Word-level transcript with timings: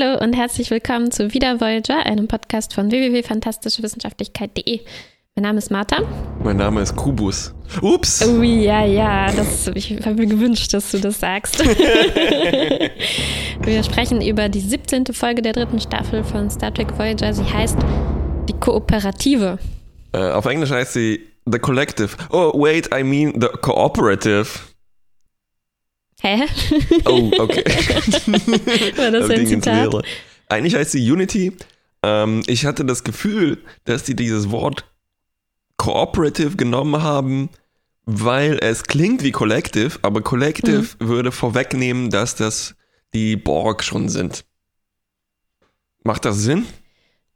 Hallo 0.00 0.18
und 0.22 0.32
herzlich 0.34 0.70
willkommen 0.70 1.10
zu 1.10 1.34
Wieder 1.34 1.60
Voyager, 1.60 2.06
einem 2.06 2.28
Podcast 2.28 2.72
von 2.74 2.90
www.fantastischewissenschaftlichkeit.de. 2.90 4.80
Mein 5.34 5.42
Name 5.42 5.58
ist 5.58 5.70
Martha. 5.70 5.98
Mein 6.42 6.56
Name 6.56 6.80
ist 6.80 6.96
Kubus. 6.96 7.52
Ups! 7.82 8.26
Oh 8.26 8.40
ja, 8.42 8.84
ja, 8.84 9.30
das, 9.32 9.68
ich 9.74 9.98
habe 10.06 10.14
mir 10.14 10.26
gewünscht, 10.26 10.72
dass 10.72 10.90
du 10.92 11.00
das 11.00 11.20
sagst. 11.20 11.58
Wir 13.62 13.82
sprechen 13.82 14.22
über 14.22 14.48
die 14.48 14.60
17. 14.60 15.06
Folge 15.12 15.42
der 15.42 15.52
dritten 15.52 15.80
Staffel 15.80 16.24
von 16.24 16.48
Star 16.50 16.72
Trek 16.72 16.96
Voyager. 16.98 17.34
Sie 17.34 17.44
heißt 17.44 17.76
Die 18.48 18.54
Kooperative. 18.54 19.58
Äh, 20.12 20.30
auf 20.30 20.46
Englisch 20.46 20.70
heißt 20.70 20.94
sie 20.94 21.26
The 21.44 21.58
Collective. 21.58 22.16
Oh, 22.30 22.52
wait, 22.54 22.88
I 22.94 23.02
mean 23.02 23.34
The 23.38 23.48
Cooperative. 23.60 24.48
Hä? 26.22 26.44
Oh, 27.06 27.30
okay. 27.38 27.64
War 28.96 29.10
das 29.10 29.28
Da 29.28 29.34
ein 29.34 29.46
Zitat? 29.46 29.94
Eigentlich 30.48 30.74
heißt 30.74 30.92
sie 30.92 31.10
Unity. 31.10 31.56
Ähm, 32.02 32.42
ich 32.46 32.66
hatte 32.66 32.84
das 32.84 33.04
Gefühl, 33.04 33.58
dass 33.84 34.02
die 34.04 34.14
dieses 34.16 34.50
Wort 34.50 34.84
Cooperative 35.76 36.56
genommen 36.56 37.02
haben, 37.02 37.48
weil 38.04 38.58
es 38.60 38.82
klingt 38.84 39.22
wie 39.22 39.30
Collective, 39.30 39.98
aber 40.02 40.20
Collective 40.22 40.86
Mhm. 40.98 41.08
würde 41.08 41.32
vorwegnehmen, 41.32 42.10
dass 42.10 42.34
das 42.34 42.74
die 43.14 43.36
Borg 43.36 43.82
schon 43.82 44.08
sind. 44.08 44.44
Macht 46.02 46.24
das 46.24 46.38
Sinn? 46.38 46.66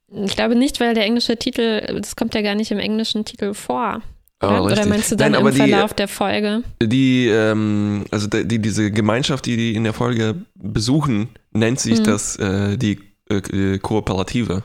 Ich 0.08 0.36
glaube 0.36 0.54
nicht, 0.56 0.78
weil 0.80 0.94
der 0.94 1.04
englische 1.04 1.36
Titel, 1.36 1.80
das 2.00 2.16
kommt 2.16 2.34
ja 2.34 2.42
gar 2.42 2.54
nicht 2.54 2.70
im 2.70 2.78
englischen 2.78 3.24
Titel 3.24 3.54
vor. 3.54 4.02
Ah, 4.40 4.48
Oder, 4.48 4.62
oder 4.64 4.72
richtig. 4.72 4.88
meinst 4.90 5.12
du 5.12 5.16
dann 5.16 5.32
Nein, 5.32 5.40
im 5.40 5.46
aber 5.46 5.50
die- 5.52 5.70
Verlauf 5.70 5.94
der 5.94 6.08
Folge? 6.08 6.62
Die, 6.82 7.28
ähm, 7.28 8.04
also 8.10 8.26
die, 8.26 8.46
die, 8.46 8.58
diese 8.58 8.90
Gemeinschaft, 8.90 9.46
die 9.46 9.56
die 9.56 9.74
in 9.74 9.84
der 9.84 9.92
Folge 9.94 10.34
besuchen, 10.54 11.28
nennt 11.52 11.80
sich 11.80 12.00
Mhm. 12.00 12.04
das 12.04 12.36
äh, 12.36 12.76
die 12.76 13.00
äh, 13.30 13.36
äh, 13.36 13.78
Kooperative. 13.78 14.64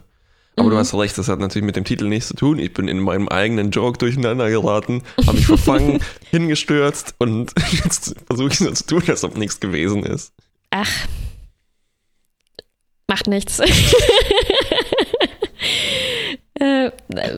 Aber 0.57 0.67
Mhm. 0.67 0.71
du 0.71 0.77
hast 0.77 0.93
recht, 0.95 1.17
das 1.17 1.29
hat 1.29 1.39
natürlich 1.39 1.65
mit 1.65 1.77
dem 1.77 1.85
Titel 1.85 2.07
nichts 2.09 2.27
zu 2.29 2.33
tun. 2.35 2.59
Ich 2.59 2.73
bin 2.73 2.89
in 2.89 2.99
meinem 2.99 3.29
eigenen 3.29 3.71
Joke 3.71 3.97
durcheinander 3.99 4.49
geraten, 4.49 5.03
habe 5.25 5.37
mich 5.37 5.45
verfangen, 5.45 6.01
hingestürzt 6.31 7.15
und 7.19 7.53
jetzt 7.83 8.15
versuche 8.27 8.49
ich 8.49 8.57
so 8.57 8.69
zu 8.71 8.85
tun, 8.85 9.03
als 9.07 9.23
ob 9.23 9.37
nichts 9.37 9.59
gewesen 9.61 10.03
ist. 10.03 10.33
Ach, 10.71 10.89
macht 13.07 13.27
nichts. 13.27 13.61
Äh, 16.59 16.91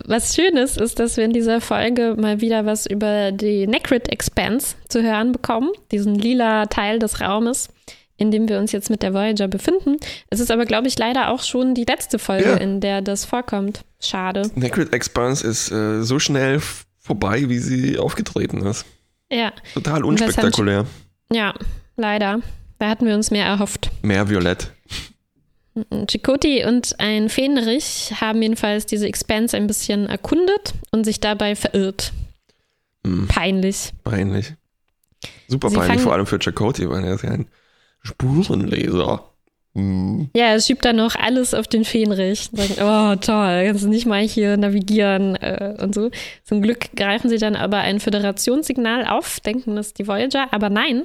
Was 0.05 0.35
schön 0.35 0.57
ist, 0.57 0.77
ist, 0.77 0.99
dass 0.99 1.17
wir 1.17 1.25
in 1.25 1.33
dieser 1.33 1.61
Folge 1.61 2.15
mal 2.19 2.41
wieder 2.41 2.65
was 2.65 2.85
über 2.85 3.31
die 3.31 3.67
Necrit 3.67 4.09
Expanse 4.11 4.75
zu 4.89 5.03
hören 5.03 5.31
bekommen, 5.31 5.69
diesen 5.91 6.15
lila 6.15 6.65
Teil 6.65 6.99
des 6.99 7.21
Raumes, 7.21 7.69
in 8.17 8.31
dem 8.31 8.49
wir 8.49 8.57
uns 8.59 8.71
jetzt 8.71 8.89
mit 8.89 9.03
der 9.03 9.13
Voyager 9.13 9.47
befinden. 9.47 9.97
Es 10.29 10.39
ist 10.39 10.51
aber, 10.51 10.65
glaube 10.65 10.87
ich, 10.87 10.97
leider 10.97 11.29
auch 11.29 11.43
schon 11.43 11.73
die 11.75 11.85
letzte 11.85 12.19
Folge, 12.19 12.49
Ja. 12.49 12.55
in 12.57 12.79
der 12.81 13.01
das 13.01 13.25
vorkommt. 13.25 13.81
Schade. 13.99 14.49
Necrit 14.55 14.93
Expanse 14.93 15.45
ist 15.47 15.71
äh, 15.71 16.01
so 16.03 16.17
schnell 16.19 16.59
vorbei, 16.99 17.47
wie 17.47 17.59
sie 17.59 17.97
aufgetreten 17.99 18.65
ist. 18.65 18.85
Ja, 19.31 19.51
Total 19.73 20.03
unspektakulär. 20.03 20.85
ja, 21.31 21.53
leider. 21.95 22.39
Da 22.79 22.89
hatten 22.89 23.05
wir 23.05 23.13
uns 23.13 23.29
mehr 23.29 23.45
erhofft. 23.45 23.91
Mehr 24.01 24.27
Violett. 24.29 24.71
Chakotay 26.07 26.65
und 26.65 26.99
ein 26.99 27.29
Fähnrich 27.29 28.13
haben 28.19 28.41
jedenfalls 28.41 28.85
diese 28.85 29.07
Expanse 29.07 29.55
ein 29.55 29.67
bisschen 29.67 30.07
erkundet 30.07 30.73
und 30.91 31.05
sich 31.05 31.19
dabei 31.19 31.55
verirrt. 31.55 32.11
Hm, 33.05 33.27
Peinlich. 33.27 33.91
peinlich. 34.03 34.53
Super 35.47 35.69
Sie 35.69 35.77
peinlich, 35.77 36.01
vor 36.01 36.13
allem 36.13 36.25
für 36.25 36.39
Chakotay, 36.39 36.89
weil 36.89 37.03
er 37.03 37.15
ist 37.15 37.23
ja 37.23 37.31
ein 37.31 37.47
Spurenleser. 38.03 39.23
Hm. 39.73 40.29
Ja, 40.35 40.47
er 40.47 40.59
schiebt 40.59 40.83
dann 40.83 40.97
noch 40.97 41.15
alles 41.15 41.53
auf 41.53 41.67
den 41.67 41.85
Fähnrich. 41.85 42.49
Sagen, 42.51 42.73
oh 42.81 43.15
toll, 43.15 43.63
kannst 43.65 43.83
du 43.85 43.87
nicht 43.87 44.05
mal 44.05 44.21
hier 44.21 44.57
navigieren 44.57 45.35
äh, 45.35 45.77
und 45.81 45.95
so. 45.95 46.11
Zum 46.43 46.61
Glück 46.61 46.93
greifen 46.95 47.29
sie 47.29 47.37
dann 47.37 47.55
aber 47.55 47.77
ein 47.77 47.99
Föderationssignal 48.01 49.07
auf, 49.07 49.39
denken, 49.39 49.75
das 49.77 49.87
ist 49.87 49.99
die 49.99 50.07
Voyager, 50.07 50.51
aber 50.51 50.69
nein. 50.69 51.03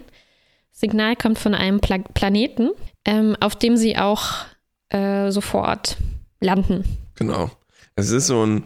Das 0.72 0.80
Signal 0.80 1.14
kommt 1.14 1.38
von 1.38 1.54
einem 1.54 1.80
Pla 1.80 1.98
Planeten, 1.98 2.70
ähm, 3.04 3.36
auf 3.40 3.54
dem 3.54 3.76
sie 3.76 3.96
auch 3.96 4.44
äh, 4.88 5.30
sofort 5.30 5.96
landen. 6.40 6.84
Genau. 7.14 7.50
Es 7.94 8.10
ist 8.10 8.26
so 8.26 8.44
ein 8.44 8.64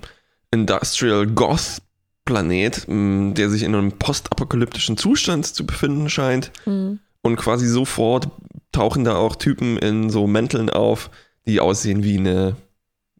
Industrial 0.50 1.26
Goth 1.26 1.82
Planet, 2.25 2.86
der 2.88 3.50
sich 3.50 3.62
in 3.62 3.75
einem 3.75 3.92
postapokalyptischen 3.92 4.97
Zustand 4.97 5.47
zu 5.47 5.66
befinden 5.66 6.09
scheint. 6.09 6.53
Hm. 6.64 7.00
Und 7.22 7.36
quasi 7.36 7.66
sofort 7.66 8.28
tauchen 8.72 9.04
da 9.04 9.16
auch 9.16 9.36
Typen 9.36 9.76
in 9.78 10.10
so 10.10 10.26
Mänteln 10.26 10.70
auf, 10.70 11.10
die 11.47 11.60
aussehen 11.60 12.03
wie 12.03 12.19
eine 12.19 12.56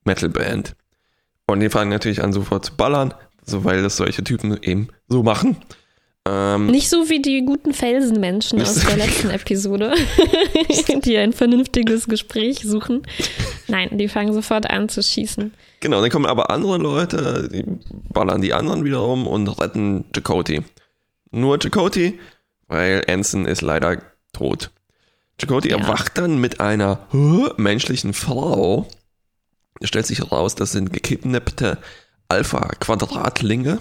Metalband. 0.05 0.77
Und 1.47 1.61
die 1.61 1.71
fangen 1.71 1.91
natürlich 1.91 2.23
an 2.23 2.33
sofort 2.33 2.65
zu 2.65 2.77
ballern, 2.77 3.13
so 3.45 3.65
weil 3.65 3.83
das 3.83 3.97
solche 3.97 4.23
Typen 4.23 4.57
eben 4.63 4.89
so 5.09 5.23
machen. 5.23 5.57
Ähm, 6.33 6.67
Nicht 6.67 6.89
so 6.91 7.09
wie 7.09 7.21
die 7.21 7.45
guten 7.45 7.73
Felsenmenschen 7.75 8.61
aus 8.63 8.77
so- 8.77 8.87
der 8.89 8.99
letzten 8.99 9.31
Episode, 9.31 9.93
die 11.05 11.17
ein 11.17 11.33
vernünftiges 11.33 12.07
Gespräch 12.07 12.61
suchen. 12.63 13.03
Nein, 13.67 13.99
die 13.99 14.07
fangen 14.07 14.33
sofort 14.33 14.71
an 14.71 14.89
zu 14.89 15.03
schießen. 15.03 15.53
Genau, 15.81 16.01
dann 16.01 16.11
kommen 16.11 16.27
aber 16.27 16.51
andere 16.51 16.77
Leute, 16.79 17.49
die 17.53 17.65
ballern 18.13 18.43
die 18.43 18.53
anderen 18.53 18.85
wiederum 18.85 19.27
und 19.27 19.49
retten 19.61 20.05
Chakotay. 20.15 20.63
Nur 21.33 21.59
Chakotay, 21.59 22.19
weil 22.69 23.03
Anson 23.09 23.47
ist 23.47 23.63
leider 23.63 24.01
tot. 24.33 24.71
Chakotay 25.41 25.71
Ja. 25.71 25.79
erwacht 25.79 26.17
dann 26.19 26.39
mit 26.39 26.61
einer 26.61 27.09
menschlichen 27.57 28.13
Frau. 28.13 28.87
Es 29.81 29.89
stellt 29.89 30.07
sich 30.07 30.19
heraus, 30.19 30.55
das 30.55 30.73
sind 30.73 30.93
gekidnappte 30.93 31.79
Alpha-Quadratlinge, 32.29 33.79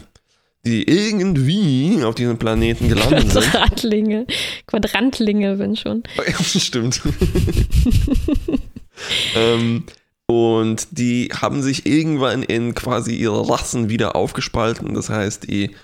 die 0.66 0.84
irgendwie 0.88 2.04
auf 2.04 2.16
diesem 2.16 2.38
Planeten 2.38 2.90
gelandet 2.90 3.32
sind. 3.32 3.44
Quadratlinge, 3.46 4.28
Quadrantlinge, 4.68 5.60
wenn 5.60 5.76
schon. 5.76 6.04
Ja, 6.28 6.44
stimmt. 6.44 7.02
ähm, 9.36 9.86
und 10.26 10.88
die 10.92 11.30
haben 11.34 11.64
sich 11.64 11.86
irgendwann 11.86 12.44
in 12.44 12.76
quasi 12.76 13.16
ihre 13.16 13.50
Rassen 13.50 13.90
wieder 13.90 14.16
aufgespalten. 14.16 14.94
Das 14.94 15.10
heißt, 15.10 15.50
die 15.50 15.76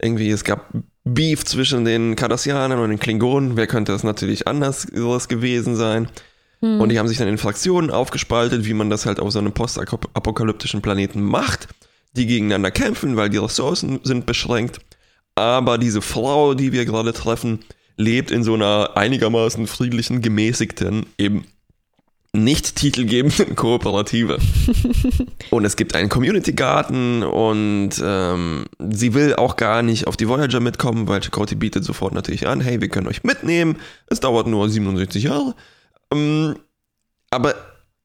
irgendwie, 0.00 0.30
es 0.30 0.44
gab 0.44 0.72
Beef 1.04 1.44
zwischen 1.44 1.84
den 1.84 2.16
Cardassianern 2.16 2.78
und 2.78 2.90
den 2.90 2.98
Klingonen. 2.98 3.56
Wer 3.56 3.66
könnte 3.66 3.92
das 3.92 4.04
natürlich 4.04 4.48
anders 4.48 4.82
sowas 4.82 5.28
gewesen 5.28 5.76
sein? 5.76 6.08
Hm. 6.60 6.80
Und 6.80 6.88
die 6.88 6.98
haben 6.98 7.08
sich 7.08 7.18
dann 7.18 7.28
in 7.28 7.36
Fraktionen 7.36 7.90
aufgespaltet, 7.90 8.64
wie 8.64 8.74
man 8.74 8.88
das 8.88 9.04
halt 9.04 9.20
auf 9.20 9.30
so 9.32 9.38
einem 9.38 9.52
postapokalyptischen 9.52 10.80
Planeten 10.80 11.22
macht, 11.22 11.68
die 12.16 12.26
gegeneinander 12.26 12.70
kämpfen, 12.70 13.16
weil 13.16 13.30
die 13.30 13.38
Ressourcen 13.38 14.00
sind 14.02 14.26
beschränkt. 14.26 14.80
Aber 15.34 15.78
diese 15.78 16.00
Frau, 16.00 16.54
die 16.54 16.72
wir 16.72 16.84
gerade 16.84 17.12
treffen, 17.12 17.60
lebt 17.96 18.30
in 18.30 18.42
so 18.42 18.54
einer 18.54 18.92
einigermaßen 18.96 19.66
friedlichen, 19.66 20.22
gemäßigten, 20.22 21.06
eben 21.18 21.44
nicht 22.34 22.76
titelgebenden 22.76 23.54
Kooperative. 23.56 24.38
und 25.50 25.64
es 25.64 25.76
gibt 25.76 25.94
einen 25.94 26.08
Community-Garten 26.08 27.22
und 27.22 27.90
ähm, 28.02 28.64
sie 28.90 29.14
will 29.14 29.34
auch 29.36 29.56
gar 29.56 29.82
nicht 29.82 30.06
auf 30.06 30.16
die 30.16 30.28
Voyager 30.28 30.60
mitkommen, 30.60 31.06
weil 31.06 31.20
Chakotay 31.20 31.54
bietet 31.54 31.84
sofort 31.84 32.12
natürlich 32.12 32.46
an, 32.46 32.60
hey, 32.60 32.80
wir 32.80 32.88
können 32.88 33.06
euch 33.06 33.22
mitnehmen, 33.22 33.76
es 34.08 34.20
dauert 34.20 34.48
nur 34.48 34.68
67 34.68 35.22
Jahre. 35.22 35.54
Ähm, 36.12 36.56
aber 37.30 37.54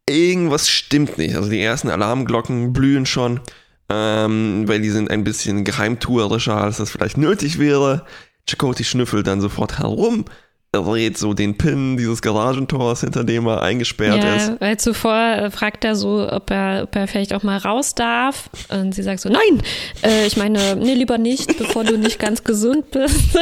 irgendwas 0.08 0.70
stimmt 0.70 1.18
nicht. 1.18 1.36
Also 1.36 1.50
die 1.50 1.62
ersten 1.62 1.90
Alarmglocken 1.90 2.72
blühen 2.72 3.06
schon, 3.06 3.40
ähm, 3.90 4.68
weil 4.68 4.82
die 4.82 4.90
sind 4.90 5.10
ein 5.10 5.24
bisschen 5.24 5.64
geheimtuerischer, 5.64 6.56
als 6.56 6.78
das 6.78 6.92
vielleicht 6.92 7.18
nötig 7.18 7.60
wäre. 7.60 8.06
Chakotay 8.48 8.84
schnüffelt 8.84 9.28
dann 9.28 9.42
sofort 9.42 9.80
herum, 9.80 10.26
dreht 10.72 11.18
so 11.18 11.34
den 11.34 11.58
Pin 11.58 11.98
dieses 11.98 12.22
Garagentors, 12.22 13.02
hinter 13.02 13.24
dem 13.24 13.48
er 13.48 13.64
eingesperrt 13.64 14.24
ist. 14.24 14.50
Ja, 14.50 14.56
weil 14.60 14.78
zuvor 14.78 15.16
äh, 15.16 15.52
fragt 15.52 15.84
er 15.84 15.96
so, 15.96 16.28
ob 16.32 16.52
er, 16.52 16.84
ob 16.84 16.96
er 16.96 17.08
vielleicht 17.08 17.34
auch 17.34 17.42
mal 17.42 17.58
raus 17.58 17.96
darf. 17.96 18.50
Und 18.70 18.94
sie 18.94 19.02
sagt 19.02 19.22
so, 19.22 19.30
nein, 19.30 19.64
äh, 20.04 20.28
ich 20.28 20.38
meine, 20.38 20.76
nee, 20.76 20.94
lieber 20.94 21.18
nicht, 21.18 21.58
bevor 21.58 21.84
du 21.84 21.98
nicht 21.98 22.20
ganz 22.20 22.44
gesund 22.44 22.92
bist. 22.92 23.38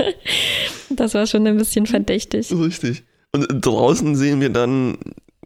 das 0.90 1.14
war 1.14 1.26
schon 1.26 1.46
ein 1.46 1.56
bisschen 1.56 1.86
verdächtig. 1.86 2.52
Richtig. 2.52 3.04
Und 3.32 3.46
draußen 3.48 4.14
sehen 4.16 4.40
wir 4.40 4.50
dann, 4.50 4.98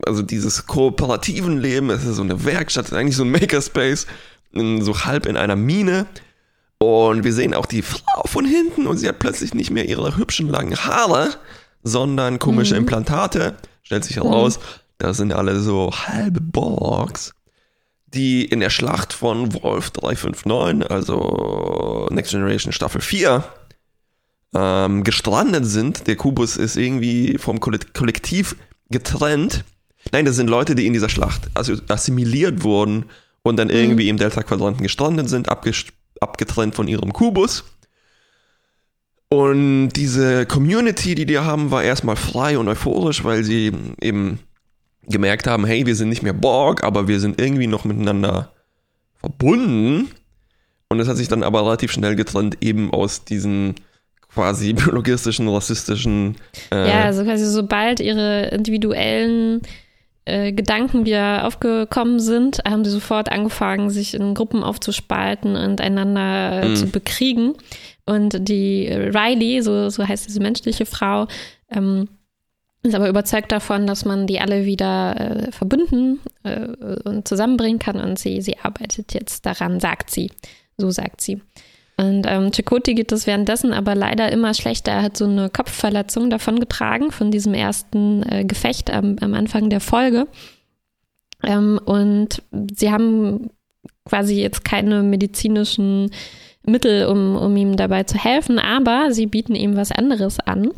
also 0.07 0.23
dieses 0.23 0.67
kooperativen 0.67 1.59
Leben, 1.59 1.91
es 1.91 2.05
ist 2.05 2.17
so 2.17 2.23
eine 2.23 2.45
Werkstatt, 2.45 2.93
eigentlich 2.93 3.17
so 3.17 3.25
ein 3.25 3.31
Makerspace, 3.31 4.07
so 4.53 5.05
halb 5.05 5.27
in 5.27 5.37
einer 5.37 5.57
Mine. 5.57 6.07
Und 6.79 7.25
wir 7.25 7.33
sehen 7.33 7.53
auch 7.55 7.67
die 7.67 7.83
Frau 7.83 8.23
von 8.27 8.45
hinten 8.47 8.87
und 8.87 8.97
sie 8.97 9.07
hat 9.09 9.19
plötzlich 9.19 9.53
nicht 9.55 9.71
mehr 9.71 9.87
ihre 9.89 10.17
hübschen 10.17 10.49
langen 10.49 10.77
Haare, 10.77 11.31
sondern 11.83 12.39
komische 12.39 12.75
Mhm. 12.75 12.81
Implantate. 12.81 13.57
Stellt 13.83 14.05
sich 14.05 14.17
heraus, 14.17 14.59
das 14.99 15.17
sind 15.19 15.33
alle 15.33 15.61
so 15.61 15.91
halbe 15.93 16.41
Borgs, 16.41 17.33
die 18.07 18.45
in 18.45 18.61
der 18.61 18.71
Schlacht 18.71 19.13
von 19.13 19.53
Wolf 19.63 19.91
359, 19.91 20.91
also 20.91 22.09
Next 22.11 22.33
Generation 22.33 22.73
Staffel 22.73 23.01
4, 23.03 23.45
ähm, 24.55 25.05
gestrandet 25.05 25.67
sind. 25.67 26.07
Der 26.07 26.17
Kubus 26.17 26.57
ist 26.57 26.77
irgendwie 26.77 27.37
vom 27.39 27.61
Kollek- 27.61 27.93
Kollektiv 27.97 28.57
getrennt. 28.91 29.65
Nein, 30.13 30.25
das 30.25 30.37
sind 30.37 30.49
Leute, 30.49 30.75
die 30.75 30.87
in 30.87 30.93
dieser 30.93 31.09
Schlacht 31.09 31.51
assimiliert 31.55 32.63
wurden 32.63 33.07
und 33.43 33.57
dann 33.59 33.71
irgendwie 33.71 34.09
im 34.09 34.17
Delta-Quadranten 34.17 34.83
gestrandet 34.83 35.29
sind, 35.29 35.49
abgetrennt 35.49 36.75
von 36.75 36.89
ihrem 36.89 37.13
Kubus. 37.13 37.65
Und 39.29 39.91
diese 39.91 40.45
Community, 40.47 41.15
die 41.15 41.27
die 41.27 41.39
haben, 41.39 41.71
war 41.71 41.85
erstmal 41.85 42.17
frei 42.17 42.59
und 42.59 42.69
euphorisch, 42.69 43.23
weil 43.23 43.45
sie 43.45 43.73
eben 44.01 44.41
gemerkt 45.07 45.47
haben, 45.47 45.65
hey, 45.65 45.87
wir 45.87 45.95
sind 45.95 46.09
nicht 46.09 46.23
mehr 46.23 46.33
Borg, 46.33 46.83
aber 46.83 47.07
wir 47.07 47.21
sind 47.21 47.41
irgendwie 47.41 47.69
noch 47.69 47.85
miteinander 47.85 48.53
verbunden. 49.21 50.11
Und 50.89 50.99
das 50.99 51.07
hat 51.07 51.17
sich 51.17 51.29
dann 51.29 51.45
aber 51.45 51.65
relativ 51.65 51.93
schnell 51.93 52.17
getrennt, 52.17 52.59
eben 52.61 52.93
aus 52.93 53.25
diesen 53.25 53.77
quasi 54.33 54.73
biologistischen, 54.73 55.49
rassistischen. 55.49 56.37
Äh, 56.73 56.89
Ja, 56.89 57.05
also 57.05 57.23
quasi 57.23 57.47
sobald 57.47 58.01
ihre 58.01 58.49
individuellen 58.49 59.63
äh, 60.31 60.53
Gedanken 60.53 61.05
wieder 61.05 61.47
aufgekommen 61.47 62.21
sind, 62.21 62.61
haben 62.67 62.85
sie 62.85 62.91
sofort 62.91 63.31
angefangen, 63.33 63.91
sich 63.91 64.15
in 64.15 64.35
Gruppen 64.35 64.63
aufzuspalten 64.63 65.57
und 65.57 65.81
einander 65.81 66.63
äh, 66.63 66.69
Mhm. 66.69 66.77
zu 66.77 66.87
bekriegen. 66.87 67.55
Und 68.07 68.49
die 68.49 68.89
Riley, 68.89 69.63
so, 69.63 69.89
so 69.91 70.07
heißt 70.07 70.27
diese 70.29 70.41
menschliche 70.41 70.87
Frau, 70.87 71.27
ähm, 71.71 72.09
ist 72.83 72.95
aber 72.95 73.09
überzeugt 73.09 73.53
davon, 73.53 73.87
dass 73.87 74.05
man 74.05 74.27
die 74.27 74.41
alle 74.41 74.65
wieder 74.65 75.15
äh, 75.19 75.53
verbinden 75.53 76.19
äh, 76.45 76.69
und 77.05 77.29
zusammenbringen 77.29 77.79
kann. 77.79 78.01
Und 78.01 78.19
sie, 78.19 78.41
sie 78.41 78.59
arbeitet 78.59 79.13
jetzt 79.13 79.45
daran, 79.45 79.81
sagt 79.81 80.11
sie. 80.11 80.31
So 80.79 80.91
sagt 80.91 81.21
sie. 81.21 81.43
Und 82.01 82.25
ähm, 82.27 82.51
Chakotay 82.51 82.95
geht 82.95 83.13
es 83.13 83.27
währenddessen 83.27 83.75
aber 83.75 83.95
leider 83.95 84.33
immer 84.33 84.55
schlechter. 84.55 84.93
Er 84.93 85.03
hat 85.03 85.19
so 85.19 85.27
eine 85.27 85.51
Kopfverletzung 85.51 86.31
davongetragen 86.31 87.11
von 87.11 87.31
diesem 87.31 87.53
ersten 87.53 88.23
äh, 88.23 88.45
Gefecht 88.47 88.91
am, 88.91 89.17
am 89.21 89.35
Anfang 89.35 89.69
der 89.69 89.81
Folge. 89.81 90.27
Ähm, 91.45 91.79
und 91.85 92.43
sie 92.75 92.91
haben 92.91 93.51
quasi 94.07 94.41
jetzt 94.41 94.65
keine 94.65 95.03
medizinischen 95.03 96.11
Mittel, 96.65 97.05
um, 97.05 97.37
um 97.37 97.55
ihm 97.55 97.77
dabei 97.77 98.05
zu 98.05 98.17
helfen, 98.17 98.59
aber 98.59 99.13
sie 99.13 99.27
bieten 99.27 99.55
ihm 99.55 99.77
was 99.77 99.93
anderes 99.93 100.41
an. 100.41 100.71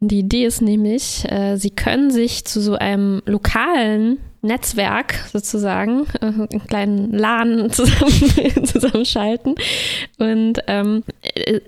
Die 0.00 0.18
Idee 0.18 0.46
ist 0.46 0.62
nämlich, 0.62 1.30
äh, 1.30 1.56
sie 1.56 1.70
können 1.70 2.10
sich 2.10 2.44
zu 2.44 2.60
so 2.60 2.74
einem 2.74 3.22
lokalen 3.24 4.18
Netzwerk 4.42 5.14
sozusagen, 5.32 6.06
äh, 6.20 6.26
einen 6.26 6.66
kleinen 6.68 7.12
LAN 7.12 7.70
zusammen, 7.72 8.66
zusammenschalten 8.66 9.54
und 10.18 10.58
ähm, 10.66 11.04
äh, 11.22 11.60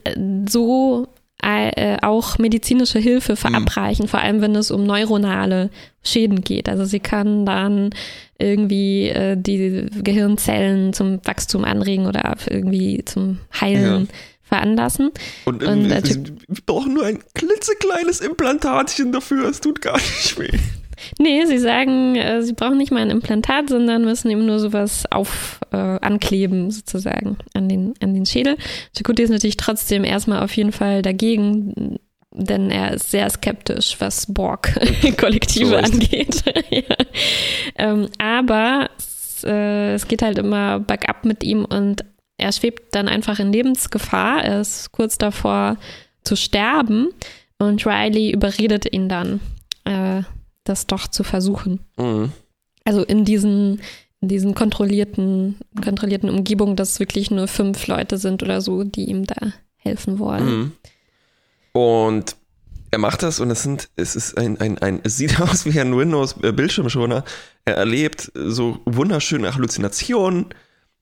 so 0.49 1.09
äh, 1.43 1.99
auch 2.03 2.39
medizinische 2.39 2.99
Hilfe 2.99 3.37
verabreichen, 3.37 4.09
vor 4.09 4.21
allem 4.21 4.41
wenn 4.41 4.57
es 4.57 4.71
um 4.71 4.85
neuronale 4.85 5.71
Schäden 6.03 6.43
geht. 6.43 6.69
Also 6.69 6.85
sie 6.85 7.01
kann 7.01 7.45
dann 7.47 7.91
irgendwie 8.39 9.09
äh, 9.09 9.37
die 9.37 9.87
Gehirnzellen 10.03 10.93
zum 10.93 11.21
Wachstum 11.25 11.65
anregen 11.65 12.07
oder 12.07 12.35
irgendwie 12.49 13.05
zum 13.05 13.39
Heilen 13.61 14.09
veranlassen. 14.43 15.11
und 15.45 15.63
äh, 15.63 15.67
und, 15.67 15.89
wir, 15.89 15.97
äh, 15.97 16.03
wir 16.05 16.63
brauchen 16.67 16.95
nur 16.95 17.05
ein 17.07 17.19
klitzekleines 17.35 18.21
Implantatchen 18.21 19.13
dafür, 19.13 19.49
es 19.49 19.61
tut 19.61 19.81
gar 19.81 19.97
nicht 19.97 20.39
weh. 20.39 20.59
Nee, 21.19 21.45
sie 21.47 21.59
sagen, 21.59 22.17
äh, 22.17 22.43
sie 22.43 22.53
brauchen 22.53 22.79
nicht 22.79 22.93
mal 22.93 23.03
ein 23.03 23.11
Implantat, 23.11 23.69
sondern 23.69 24.05
müssen 24.05 24.31
eben 24.31 24.47
nur 24.47 24.59
sowas 24.59 25.05
auf 25.11 25.61
äh, 25.73 25.77
ankleben, 25.77 26.71
sozusagen, 26.71 27.39
an 27.55 27.69
den, 27.69 27.95
an 28.03 28.15
den 28.15 28.27
Schädel. 28.27 28.57
Chakotay 28.97 29.25
ist 29.25 29.31
natürlich 29.31 29.57
trotzdem 29.57 30.05
erstmal 30.05 30.43
auf 30.43 30.57
jeden 30.57 30.73
Fall 30.73 31.03
dagegen, 31.03 31.99
denn 32.33 32.71
er 32.71 32.95
ist 32.95 33.11
sehr 33.11 33.31
skeptisch, 33.31 33.97
was 34.01 34.33
Borg-Kollektive 34.33 35.79
angeht. 35.83 36.43
ja. 36.71 36.97
ähm, 37.77 38.09
aber 38.19 38.91
es, 38.99 39.45
äh, 39.45 39.95
es 39.95 40.09
geht 40.09 40.23
halt 40.23 40.39
immer 40.39 40.81
bergab 40.81 41.25
mit 41.25 41.45
ihm 41.45 41.65
und 41.65 42.05
er 42.37 42.53
schwebt 42.53 42.95
dann 42.95 43.09
einfach 43.09 43.39
in 43.39 43.53
Lebensgefahr. 43.53 44.43
Er 44.43 44.61
ist 44.61 44.91
kurz 44.91 45.17
davor 45.19 45.77
zu 46.25 46.37
sterben 46.37 47.11
und 47.59 47.87
Riley 47.87 48.33
überredet 48.33 48.93
ihn 48.93 49.09
dann, 49.09 49.41
äh, 49.85 50.23
das 50.65 50.87
doch 50.87 51.09
zu 51.09 51.25
versuchen. 51.25 51.81
Mhm. 51.97 52.33
Also 52.85 53.03
in 53.03 53.25
diesen, 53.25 53.81
in 54.21 54.29
diesen 54.29 54.55
kontrollierten, 54.55 55.57
kontrollierten 55.83 56.31
Umgebungen, 56.31 56.77
dass 56.77 56.93
es 56.93 57.01
wirklich 57.01 57.31
nur 57.31 57.49
fünf 57.49 57.87
Leute 57.87 58.19
sind 58.19 58.43
oder 58.43 58.61
so, 58.61 58.85
die 58.85 59.05
ihm 59.05 59.25
da 59.25 59.53
helfen 59.77 60.19
wollen. 60.19 60.47
Mhm. 60.47 60.73
Und 61.73 62.37
er 62.91 62.99
macht 62.99 63.25
das 63.25 63.41
und 63.41 63.51
es 63.51 63.63
sind, 63.63 63.91
es 63.97 64.15
ist 64.15 64.39
ein, 64.39 64.61
ein, 64.61 64.79
ein, 64.79 65.01
es 65.03 65.17
sieht 65.17 65.41
aus 65.41 65.65
wie 65.67 65.81
ein 65.81 65.97
Windows-Bildschirmschoner. 65.97 67.25
Er 67.65 67.77
erlebt 67.77 68.31
so 68.35 68.79
wunderschöne 68.85 69.55
Halluzinationen 69.55 70.47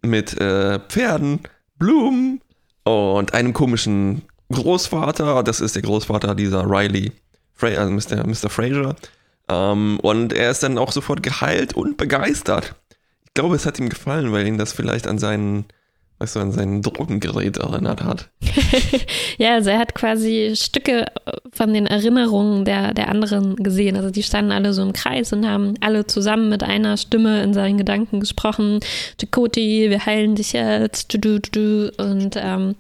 mit 0.03 0.41
äh, 0.41 0.81
Pferden, 0.88 1.41
Blumen 1.79 2.41
und 2.85 3.35
einem 3.35 3.53
komischen 3.53 4.23
Großvater. 4.50 5.43
Das 5.43 5.61
ist 5.61 5.75
der 5.75 5.82
Großvater 5.82 6.35
dieser 6.35 6.65
Riley, 6.69 7.12
Fra 7.53 7.69
also 7.69 7.93
Mr. 7.93 8.26
Mr. 8.26 8.49
Fraser. 8.49 8.97
Ähm, 9.49 9.99
und 10.00 10.33
er 10.33 10.50
ist 10.50 10.62
dann 10.62 10.79
auch 10.79 10.93
sofort 10.93 11.23
geheilt 11.23 11.75
und 11.75 11.97
begeistert. 11.97 12.75
Ich 13.25 13.35
glaube, 13.35 13.56
es 13.56 13.67
hat 13.67 13.79
ihm 13.79 13.89
gefallen, 13.89 14.33
weil 14.33 14.47
ihn 14.47 14.59
das 14.59 14.73
vielleicht 14.73 15.06
an 15.06 15.19
seinen, 15.19 15.65
weißt 16.19 16.37
du, 16.37 16.41
an 16.41 16.53
sein 16.53 16.83
Drogengerät 16.83 17.56
erinnert 17.59 18.03
hat. 18.05 18.31
Ja, 19.39 19.55
also 19.55 19.71
er 19.71 19.79
hat 19.79 19.94
quasi 19.94 20.53
Stücke 20.55 21.06
von 21.53 21.73
den 21.73 21.87
Erinnerungen 21.87 22.65
der, 22.67 22.93
der 22.93 23.09
anderen 23.09 23.56
gesehen. 23.56 23.97
Also 23.97 24.11
die 24.11 24.23
standen 24.23 24.53
alle 24.53 24.73
so 24.75 24.83
im 24.83 24.93
Kreis 24.93 25.33
und 25.33 25.49
haben 25.49 25.75
alle 25.81 26.06
zusammen 26.06 26.50
mit 26.50 26.62
einer 26.62 26.97
Stimme 26.99 27.43
in 27.43 27.55
seinen 27.55 27.79
Gedanken 27.79 28.21
gesprochen. 28.21 28.81
Chakoti, 29.19 29.89
wir 29.89 30.05
heilen 30.05 30.35
dich 30.37 30.53
jetzt. 30.53 31.15
Und 31.15 32.37
ähm, 32.37 32.75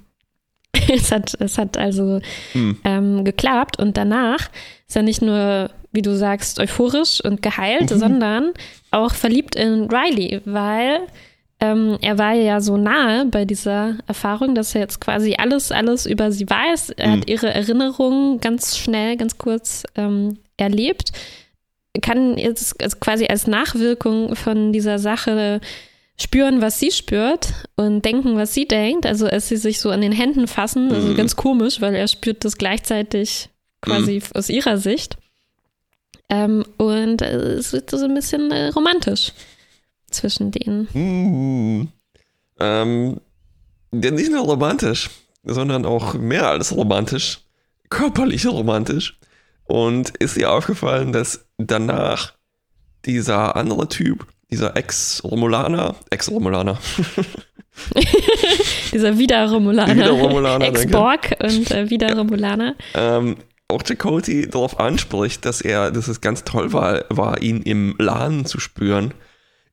es, 0.92 1.10
hat, 1.10 1.34
es 1.40 1.58
hat 1.58 1.78
also 1.78 2.20
Hm. 2.52 2.78
ähm, 2.84 3.24
geklappt. 3.24 3.78
Und 3.78 3.96
danach 3.96 4.50
ist 4.92 4.96
er 4.96 5.02
nicht 5.02 5.22
nur, 5.22 5.70
wie 5.92 6.02
du 6.02 6.14
sagst, 6.14 6.60
euphorisch 6.60 7.24
und 7.24 7.40
geheilt, 7.40 7.88
sondern 7.88 8.52
auch 8.90 9.14
verliebt 9.14 9.56
in 9.56 9.88
Riley, 9.90 10.42
weil 10.44 11.00
ähm, 11.60 11.96
er 12.02 12.18
war 12.18 12.34
ja 12.34 12.60
so 12.60 12.76
nahe 12.76 13.24
bei 13.24 13.46
dieser 13.46 13.96
Erfahrung, 14.06 14.54
dass 14.54 14.74
er 14.74 14.82
jetzt 14.82 15.00
quasi 15.00 15.36
alles, 15.38 15.72
alles 15.72 16.04
über 16.04 16.30
sie 16.30 16.44
weiß. 16.50 16.90
Er 16.90 17.08
Mhm. 17.08 17.12
hat 17.12 17.30
ihre 17.30 17.54
Erinnerungen 17.54 18.38
ganz 18.40 18.76
schnell, 18.76 19.16
ganz 19.16 19.38
kurz 19.38 19.84
ähm, 19.96 20.36
erlebt. 20.58 21.12
Kann 22.02 22.36
jetzt 22.36 22.78
quasi 23.00 23.26
als 23.28 23.46
Nachwirkung 23.46 24.36
von 24.36 24.74
dieser 24.74 24.98
Sache 24.98 25.60
spüren, 26.20 26.60
was 26.60 26.78
sie 26.80 26.90
spürt 26.90 27.48
und 27.76 28.04
denken, 28.04 28.36
was 28.36 28.52
sie 28.52 28.68
denkt. 28.68 29.06
Also 29.06 29.26
als 29.26 29.48
sie 29.48 29.56
sich 29.56 29.80
so 29.80 29.88
an 29.90 30.02
den 30.02 30.12
Händen 30.12 30.46
fassen, 30.48 30.92
also 30.92 31.08
Mhm. 31.08 31.16
ganz 31.16 31.34
komisch, 31.36 31.80
weil 31.80 31.94
er 31.94 32.08
spürt 32.08 32.44
das 32.44 32.58
gleichzeitig 32.58 33.48
quasi 33.82 34.22
aus 34.34 34.48
ihrer 34.48 34.78
Sicht. 34.78 35.16
Ähm, 36.28 36.64
und 36.78 37.20
es 37.20 37.72
wird 37.72 37.90
so 37.90 37.98
ein 37.98 38.14
bisschen 38.14 38.50
äh, 38.50 38.68
romantisch 38.68 39.32
zwischen 40.10 40.50
denen. 40.50 40.88
Hm. 40.92 41.88
Ähm, 42.58 43.20
ja, 43.92 44.10
nicht 44.10 44.30
nur 44.30 44.44
romantisch, 44.44 45.10
sondern 45.44 45.84
auch 45.84 46.14
mehr 46.14 46.48
als 46.48 46.74
romantisch, 46.74 47.40
körperlich 47.90 48.46
romantisch. 48.46 49.18
Und 49.64 50.16
ist 50.16 50.36
ihr 50.36 50.50
aufgefallen, 50.50 51.12
dass 51.12 51.46
danach 51.58 52.32
dieser 53.04 53.56
andere 53.56 53.88
Typ, 53.88 54.26
dieser 54.50 54.76
Ex-Romulaner, 54.76 55.96
Ex-Romulaner, 56.10 56.78
Dieser 58.92 59.18
Wieder-Romulaner. 59.18 59.94
Wieder-Romulaner. 59.94 60.66
Ex-Borg 60.66 61.36
und 61.42 61.70
äh, 61.70 61.88
Wieder-Romulaner. 61.88 62.74
ähm, 62.94 63.36
auch 63.72 63.82
Chakotay 63.82 64.46
darauf 64.46 64.78
anspricht, 64.78 65.44
dass 65.44 65.60
er, 65.60 65.90
dass 65.90 66.08
es 66.08 66.20
ganz 66.20 66.44
toll 66.44 66.72
war, 66.72 67.04
war, 67.08 67.42
ihn 67.42 67.62
im 67.62 67.94
Laden 67.98 68.46
zu 68.46 68.60
spüren. 68.60 69.12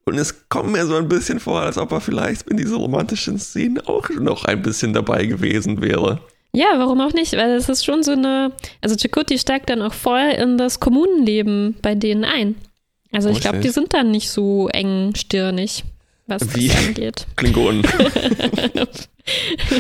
Und 0.06 0.18
es 0.18 0.50
kommt 0.50 0.72
mir 0.72 0.86
so 0.86 0.96
ein 0.96 1.08
bisschen 1.08 1.40
vor, 1.40 1.62
als 1.62 1.78
ob 1.78 1.92
er 1.92 2.02
vielleicht 2.02 2.50
in 2.50 2.58
dieser 2.58 2.78
romantischen 2.78 3.38
Szene 3.38 3.88
auch 3.88 4.10
noch 4.10 4.46
ein 4.46 4.62
bisschen 4.62 4.94
dabei 4.94 5.26
gewesen 5.26 5.82
wäre. 5.82 6.22
Ja, 6.52 6.68
warum 6.78 7.00
auch 7.02 7.14
nicht? 7.14 7.34
Weil 7.34 7.52
es 7.52 7.70
ist 7.70 7.86
schon 7.86 8.02
so 8.02 8.14
eine, 8.14 8.52
also 8.82 8.96
Chakotay 8.96 9.38
steigt 9.38 9.70
dann 9.70 9.84
auch 9.84 9.94
voll 9.94 10.34
in 10.38 10.58
das 10.58 10.80
Kommunenleben 10.80 11.76
bei 11.82 11.94
denen 11.94 12.24
ein. 12.24 12.56
Also 13.12 13.30
ich 13.30 13.40
glaube, 13.40 13.60
die 13.60 13.70
sind 13.70 13.94
dann 13.94 14.12
nicht 14.12 14.30
so 14.30 14.68
engstirnig, 14.70 15.84
was 16.28 16.56
Wie? 16.56 16.68
das 16.68 16.78
angeht. 16.78 17.28
Klingonen. 17.36 17.84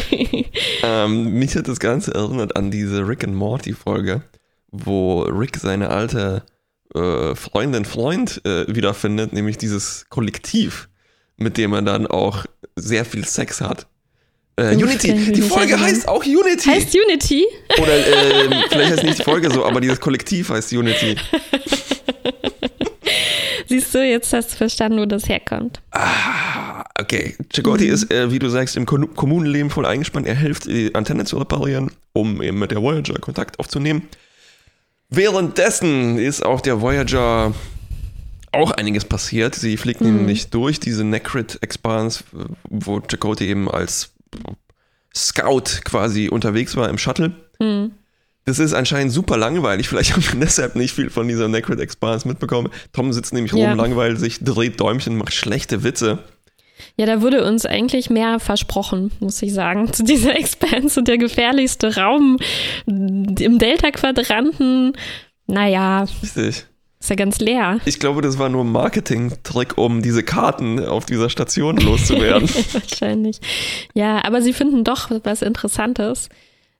ähm, 0.83 1.33
mich 1.33 1.55
hat 1.55 1.67
das 1.67 1.79
Ganze 1.79 2.13
erinnert 2.13 2.55
an 2.55 2.71
diese 2.71 3.07
Rick 3.07 3.23
and 3.23 3.35
Morty 3.35 3.73
Folge, 3.73 4.21
wo 4.71 5.21
Rick 5.21 5.57
seine 5.57 5.89
alte 5.89 6.43
äh, 6.95 7.35
Freundin, 7.35 7.85
Freund 7.85 8.41
äh, 8.45 8.73
wiederfindet, 8.73 9.33
nämlich 9.33 9.57
dieses 9.57 10.05
Kollektiv, 10.09 10.89
mit 11.37 11.57
dem 11.57 11.73
er 11.73 11.81
dann 11.81 12.07
auch 12.07 12.45
sehr 12.75 13.05
viel 13.05 13.25
Sex 13.25 13.61
hat. 13.61 13.87
Äh, 14.55 14.75
Unity, 14.75 15.31
die 15.31 15.41
Folge 15.41 15.79
heißt 15.79 16.07
auch 16.07 16.25
Unity. 16.25 16.69
Heißt 16.69 16.93
Unity? 16.93 17.45
Oder 17.81 17.97
ähm, 18.43 18.53
vielleicht 18.69 18.91
heißt 18.91 19.03
nicht 19.03 19.19
die 19.19 19.23
Folge 19.23 19.49
so, 19.51 19.65
aber 19.65 19.79
dieses 19.79 19.99
Kollektiv 20.01 20.49
heißt 20.49 20.73
Unity. 20.73 21.15
Siehst 23.67 23.93
du, 23.93 24.03
jetzt 24.03 24.33
hast 24.33 24.51
du 24.51 24.57
verstanden, 24.57 24.99
wo 24.99 25.05
das 25.05 25.29
herkommt. 25.29 25.79
Ah, 25.91 26.68
okay. 26.99 27.35
Chakotay 27.51 27.87
mhm. 27.87 27.93
ist, 27.93 28.11
äh, 28.11 28.31
wie 28.31 28.39
du 28.39 28.49
sagst, 28.49 28.75
im 28.77 28.85
Kom 28.85 29.13
Kommunenleben 29.15 29.69
voll 29.69 29.85
eingespannt. 29.85 30.27
Er 30.27 30.35
hilft, 30.35 30.65
die 30.65 30.93
Antenne 30.95 31.25
zu 31.25 31.37
reparieren, 31.37 31.91
um 32.13 32.41
eben 32.41 32.59
mit 32.59 32.71
der 32.71 32.81
Voyager 32.81 33.15
Kontakt 33.15 33.59
aufzunehmen. 33.59 34.03
Währenddessen 35.09 36.19
ist 36.19 36.45
auf 36.45 36.61
der 36.61 36.81
Voyager 36.81 37.53
auch 38.51 38.71
einiges 38.71 39.05
passiert. 39.05 39.55
Sie 39.55 39.77
fliegt 39.77 40.01
mhm. 40.01 40.17
nämlich 40.17 40.49
durch 40.49 40.79
diese 40.79 41.03
Necrit 41.03 41.59
Expanse, 41.61 42.23
wo 42.69 42.99
Chakotay 42.99 43.47
eben 43.47 43.69
als 43.69 44.11
Scout 45.15 45.81
quasi 45.83 46.29
unterwegs 46.29 46.75
war 46.75 46.89
im 46.89 46.97
Shuttle. 46.97 47.33
Mhm. 47.59 47.91
Das 48.45 48.57
ist 48.57 48.73
anscheinend 48.73 49.13
super 49.13 49.37
langweilig. 49.37 49.87
Vielleicht 49.87 50.13
haben 50.13 50.23
wir 50.23 50.39
deshalb 50.39 50.75
nicht 50.75 50.95
viel 50.95 51.09
von 51.09 51.27
dieser 51.27 51.47
Necrit 51.47 51.79
Expanse 51.79 52.27
mitbekommen. 52.27 52.69
Tom 52.93 53.13
sitzt 53.13 53.33
nämlich 53.33 53.53
ja. 53.53 53.69
rum, 53.69 53.77
langweilt 53.77 54.19
sich, 54.19 54.43
dreht 54.43 54.79
Däumchen, 54.79 55.17
macht 55.17 55.33
schlechte 55.33 55.83
Witze. 55.83 56.19
Ja, 56.97 57.05
da 57.05 57.21
wurde 57.21 57.45
uns 57.45 57.65
eigentlich 57.65 58.09
mehr 58.09 58.39
versprochen, 58.39 59.11
muss 59.19 59.41
ich 59.41 59.53
sagen, 59.53 59.91
zu 59.93 60.03
dieser 60.03 60.35
Expanse. 60.39 60.99
Und 60.99 61.07
der 61.07 61.17
gefährlichste 61.17 61.95
Raum 61.95 62.37
im 62.85 63.57
Delta-Quadranten, 63.59 64.93
naja. 65.47 66.05
Richtig. 66.21 66.65
Ist 67.01 67.09
ja 67.09 67.15
ganz 67.15 67.39
leer. 67.39 67.79
Ich 67.85 67.99
glaube, 67.99 68.21
das 68.21 68.37
war 68.39 68.49
nur 68.49 68.65
ein 68.65 68.71
Marketing-Trick, 68.71 69.77
um 69.77 70.01
diese 70.01 70.21
Karten 70.21 70.85
auf 70.85 71.05
dieser 71.05 71.29
Station 71.29 71.77
loszuwerden. 71.77 72.49
Wahrscheinlich. 72.73 73.39
Ja, 73.93 74.23
aber 74.25 74.41
sie 74.41 74.51
finden 74.51 74.83
doch 74.83 75.09
was 75.23 75.41
Interessantes. 75.41 76.27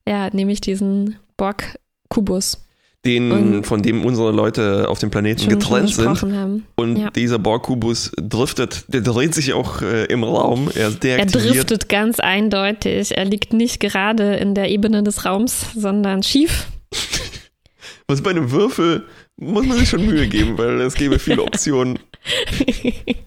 Ja, 0.06 0.30
nämlich 0.32 0.60
diesen 0.60 1.16
Borg-Kubus. 1.38 2.66
Den, 3.06 3.32
und 3.32 3.64
von 3.66 3.82
dem 3.82 4.04
unsere 4.04 4.32
Leute 4.32 4.90
auf 4.90 5.00
dem 5.00 5.10
Planeten 5.10 5.48
getrennt 5.48 5.90
sind. 5.90 6.22
Haben. 6.22 6.66
Und 6.76 6.98
ja. 6.98 7.10
dieser 7.12 7.40
Borg-Kubus 7.40 8.12
driftet, 8.18 8.84
der 8.90 9.00
dreht 9.00 9.34
sich 9.34 9.54
auch 9.54 9.82
äh, 9.82 10.06
im 10.08 10.26
Raum. 10.26 10.70
Er, 10.76 10.92
er 11.02 11.26
driftet 11.26 11.88
ganz 11.88 12.20
eindeutig. 12.20 13.18
Er 13.18 13.24
liegt 13.24 13.54
nicht 13.54 13.80
gerade 13.80 14.36
in 14.36 14.54
der 14.54 14.70
Ebene 14.70 15.02
des 15.02 15.24
Raums, 15.24 15.68
sondern 15.76 16.24
schief. 16.24 16.68
Was 18.08 18.22
bei 18.22 18.32
einem 18.32 18.52
Würfel 18.52 19.06
muss 19.40 19.66
man 19.66 19.78
sich 19.78 19.90
schon 19.90 20.06
Mühe 20.06 20.28
geben, 20.28 20.58
weil 20.58 20.82
es 20.82 20.96
gäbe 20.96 21.20
viele 21.20 21.44
Optionen. 21.44 22.00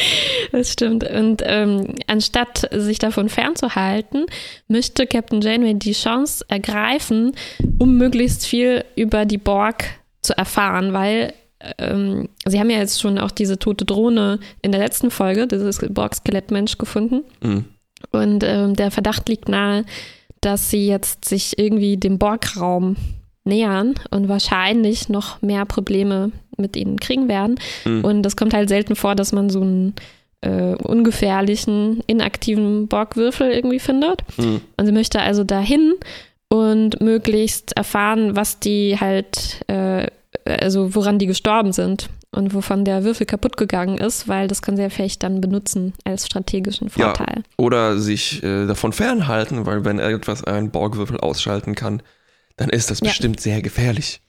Das 0.52 0.72
stimmt. 0.72 1.08
Und 1.08 1.42
ähm, 1.44 1.94
anstatt 2.08 2.68
sich 2.72 2.98
davon 2.98 3.28
fernzuhalten, 3.28 4.26
möchte 4.66 5.06
Captain 5.06 5.40
Janeway 5.40 5.74
die 5.74 5.92
Chance 5.92 6.44
ergreifen, 6.48 7.32
um 7.78 7.96
möglichst 7.96 8.46
viel 8.46 8.84
über 8.96 9.26
die 9.26 9.38
Borg 9.38 9.84
zu 10.22 10.36
erfahren, 10.36 10.92
weil 10.92 11.34
ähm, 11.78 12.28
sie 12.46 12.58
haben 12.58 12.70
ja 12.70 12.78
jetzt 12.78 13.00
schon 13.00 13.18
auch 13.18 13.30
diese 13.30 13.58
tote 13.58 13.84
Drohne 13.84 14.40
in 14.62 14.72
der 14.72 14.80
letzten 14.80 15.10
Folge, 15.10 15.46
dieses 15.46 15.78
Borg-Skelettmensch 15.78 16.78
gefunden. 16.78 17.22
Mhm. 17.42 17.64
Und 18.10 18.44
ähm, 18.44 18.74
der 18.74 18.90
Verdacht 18.90 19.28
liegt 19.28 19.48
nahe, 19.48 19.84
dass 20.40 20.70
sie 20.70 20.86
jetzt 20.86 21.26
sich 21.26 21.58
irgendwie 21.58 21.96
dem 21.96 22.18
Borg-Raum 22.18 22.96
nähern 23.44 23.94
und 24.10 24.28
wahrscheinlich 24.28 25.08
noch 25.08 25.42
mehr 25.42 25.66
Probleme 25.66 26.32
mit 26.60 26.76
ihnen 26.76 26.98
kriegen 26.98 27.28
werden. 27.28 27.56
Mhm. 27.84 28.04
Und 28.04 28.26
es 28.26 28.36
kommt 28.36 28.54
halt 28.54 28.68
selten 28.68 28.96
vor, 28.96 29.14
dass 29.14 29.32
man 29.32 29.50
so 29.50 29.60
einen 29.60 29.94
äh, 30.42 30.74
ungefährlichen, 30.76 32.02
inaktiven 32.06 32.88
Borgwürfel 32.88 33.50
irgendwie 33.50 33.80
findet. 33.80 34.22
Mhm. 34.38 34.60
Und 34.76 34.86
sie 34.86 34.92
möchte 34.92 35.20
also 35.20 35.44
dahin 35.44 35.94
und 36.48 37.00
möglichst 37.00 37.76
erfahren, 37.76 38.36
was 38.36 38.58
die 38.58 38.98
halt, 38.98 39.60
äh, 39.68 40.06
also 40.44 40.94
woran 40.94 41.18
die 41.18 41.26
gestorben 41.26 41.72
sind 41.72 42.08
und 42.32 42.54
wovon 42.54 42.84
der 42.84 43.04
Würfel 43.04 43.26
kaputt 43.26 43.56
gegangen 43.56 43.98
ist, 43.98 44.28
weil 44.28 44.48
das 44.48 44.62
kann 44.62 44.76
sie 44.76 44.82
ja 44.82 44.90
vielleicht 44.90 45.22
dann 45.22 45.40
benutzen 45.40 45.94
als 46.04 46.26
strategischen 46.26 46.88
Vorteil. 46.88 47.36
Ja, 47.36 47.42
oder 47.56 47.98
sich 47.98 48.42
äh, 48.42 48.66
davon 48.66 48.92
fernhalten, 48.92 49.66
weil 49.66 49.84
wenn 49.84 49.98
etwas 49.98 50.44
einen 50.44 50.70
Borgwürfel 50.70 51.18
ausschalten 51.18 51.74
kann, 51.74 52.02
dann 52.56 52.70
ist 52.70 52.90
das 52.90 53.00
ja. 53.00 53.08
bestimmt 53.08 53.40
sehr 53.40 53.62
gefährlich. 53.62 54.20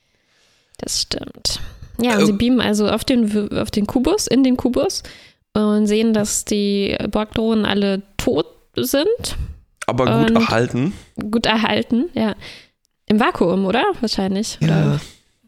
Das 0.78 1.02
stimmt. 1.02 1.60
Ja, 2.02 2.16
und 2.16 2.22
äh, 2.22 2.26
sie 2.26 2.32
beamen 2.32 2.60
also 2.60 2.88
auf 2.88 3.04
den, 3.04 3.52
auf 3.56 3.70
den 3.70 3.86
Kubus, 3.86 4.26
in 4.26 4.44
den 4.44 4.56
Kubus 4.56 5.02
und 5.54 5.86
sehen, 5.86 6.14
dass 6.14 6.44
die 6.44 6.96
Borgdrohnen 7.10 7.64
alle 7.64 8.02
tot 8.16 8.46
sind. 8.76 9.36
Aber 9.86 10.26
gut 10.26 10.30
erhalten. 10.30 10.92
Gut 11.30 11.46
erhalten, 11.46 12.08
ja. 12.14 12.34
Im 13.06 13.20
Vakuum, 13.20 13.66
oder? 13.66 13.84
Wahrscheinlich. 14.00 14.58
Ja. 14.60 14.68
Oder, 14.68 15.00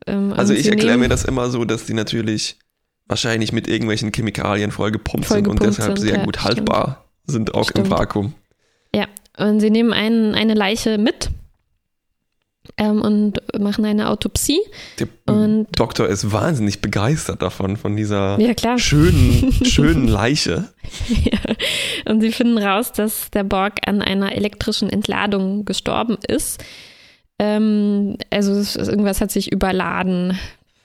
ähm, 0.06 0.32
also 0.36 0.52
ich 0.52 0.68
erkläre 0.68 0.98
mir 0.98 1.08
das 1.08 1.24
immer 1.24 1.48
so, 1.50 1.64
dass 1.64 1.86
die 1.86 1.94
natürlich 1.94 2.58
wahrscheinlich 3.06 3.52
mit 3.52 3.68
irgendwelchen 3.68 4.12
Chemikalien 4.12 4.70
vollgepumpt, 4.70 5.26
voll 5.26 5.36
sind 5.38 5.48
und 5.48 5.62
deshalb 5.62 5.98
sind, 5.98 6.08
sehr 6.08 6.18
ja, 6.18 6.24
gut 6.24 6.42
haltbar 6.42 7.04
stimmt. 7.22 7.30
sind, 7.30 7.54
auch 7.54 7.68
stimmt. 7.68 7.86
im 7.86 7.90
Vakuum. 7.90 8.34
Ja, 8.94 9.06
und 9.38 9.60
sie 9.60 9.70
nehmen 9.70 9.92
einen, 9.92 10.34
eine 10.34 10.54
Leiche 10.54 10.98
mit 10.98 11.30
ähm, 12.76 13.02
und 13.02 13.40
machen 13.58 13.84
eine 13.84 14.08
Autopsie. 14.08 14.60
Der 14.98 15.08
und 15.26 15.66
Doktor 15.78 16.08
ist 16.08 16.32
wahnsinnig 16.32 16.80
begeistert 16.80 17.42
davon, 17.42 17.76
von 17.76 17.96
dieser 17.96 18.38
ja, 18.40 18.78
schönen, 18.78 19.52
schönen 19.64 20.08
Leiche. 20.08 20.70
ja. 21.08 21.38
Und 22.06 22.20
sie 22.20 22.32
finden 22.32 22.58
raus, 22.58 22.92
dass 22.92 23.30
der 23.30 23.44
Borg 23.44 23.86
an 23.86 24.02
einer 24.02 24.34
elektrischen 24.34 24.90
Entladung 24.90 25.64
gestorben 25.64 26.16
ist. 26.26 26.62
Ähm, 27.38 28.16
also 28.30 28.52
irgendwas 28.80 29.20
hat 29.20 29.30
sich 29.30 29.52
überladen. 29.52 30.38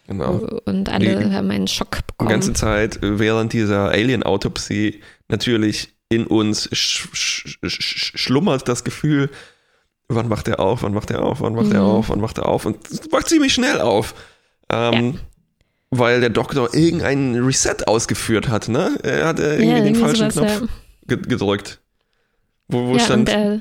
Genau. 0.07 0.59
Und 0.65 0.89
alle 0.89 1.23
die, 1.23 1.35
haben 1.35 1.51
einen 1.51 1.67
Schock 1.67 1.99
bekommen. 2.07 2.29
Die 2.29 2.33
ganze 2.33 2.53
Zeit 2.53 2.99
während 3.01 3.53
dieser 3.53 3.89
Alien-Autopsie 3.89 5.01
natürlich 5.27 5.89
in 6.09 6.25
uns 6.25 6.67
sch 6.73 7.07
sch 7.13 7.59
sch 7.63 8.17
schlummert 8.17 8.67
das 8.67 8.83
Gefühl, 8.83 9.29
wann 10.09 10.27
macht 10.27 10.47
er 10.47 10.59
auf, 10.59 10.83
wann 10.83 10.93
macht 10.93 11.11
er 11.11 11.23
auf, 11.23 11.41
wann 11.41 11.53
macht 11.53 11.67
mhm. 11.67 11.75
er 11.75 11.83
auf, 11.83 12.09
wann 12.09 12.19
macht 12.19 12.37
er 12.39 12.47
auf 12.47 12.65
und 12.65 12.89
es 12.91 13.09
macht 13.11 13.29
ziemlich 13.29 13.53
schnell 13.53 13.79
auf. 13.79 14.15
Ähm, 14.71 15.13
ja. 15.13 15.19
Weil 15.91 16.19
der 16.19 16.29
Doktor 16.29 16.73
irgendeinen 16.73 17.43
Reset 17.43 17.87
ausgeführt 17.87 18.47
hat, 18.47 18.67
ne? 18.67 18.95
Er 19.01 19.27
hat 19.27 19.39
äh, 19.39 19.53
irgendwie 19.53 19.77
ja, 19.77 19.83
den 19.83 19.95
falschen 19.95 20.29
sowas, 20.29 20.57
Knopf 20.57 20.69
ja. 21.09 21.15
gedrückt. 21.15 21.79
Wo, 22.67 22.87
wo 22.87 22.99
stand. 22.99 23.29
Und, 23.29 23.35
äh, 23.35 23.59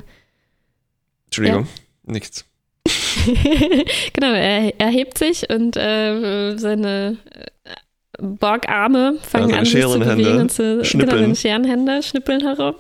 Entschuldigung, 1.27 1.69
nichts. 2.05 2.45
genau, 4.13 4.33
er, 4.33 4.79
er 4.79 4.89
hebt 4.89 5.17
sich 5.17 5.49
und 5.49 5.77
äh, 5.77 6.57
seine 6.57 7.17
äh, 7.65 8.23
Borgarme 8.23 9.19
fangen 9.23 9.55
an, 9.55 9.65
sich 9.65 9.81
zu 9.81 9.99
bewegen 9.99 10.41
und 10.41 10.53
zu 10.53 10.83
genau, 10.83 11.13
seine 11.13 11.35
Scherenhände 11.35 12.03
schnippeln 12.03 12.41
herum. 12.41 12.75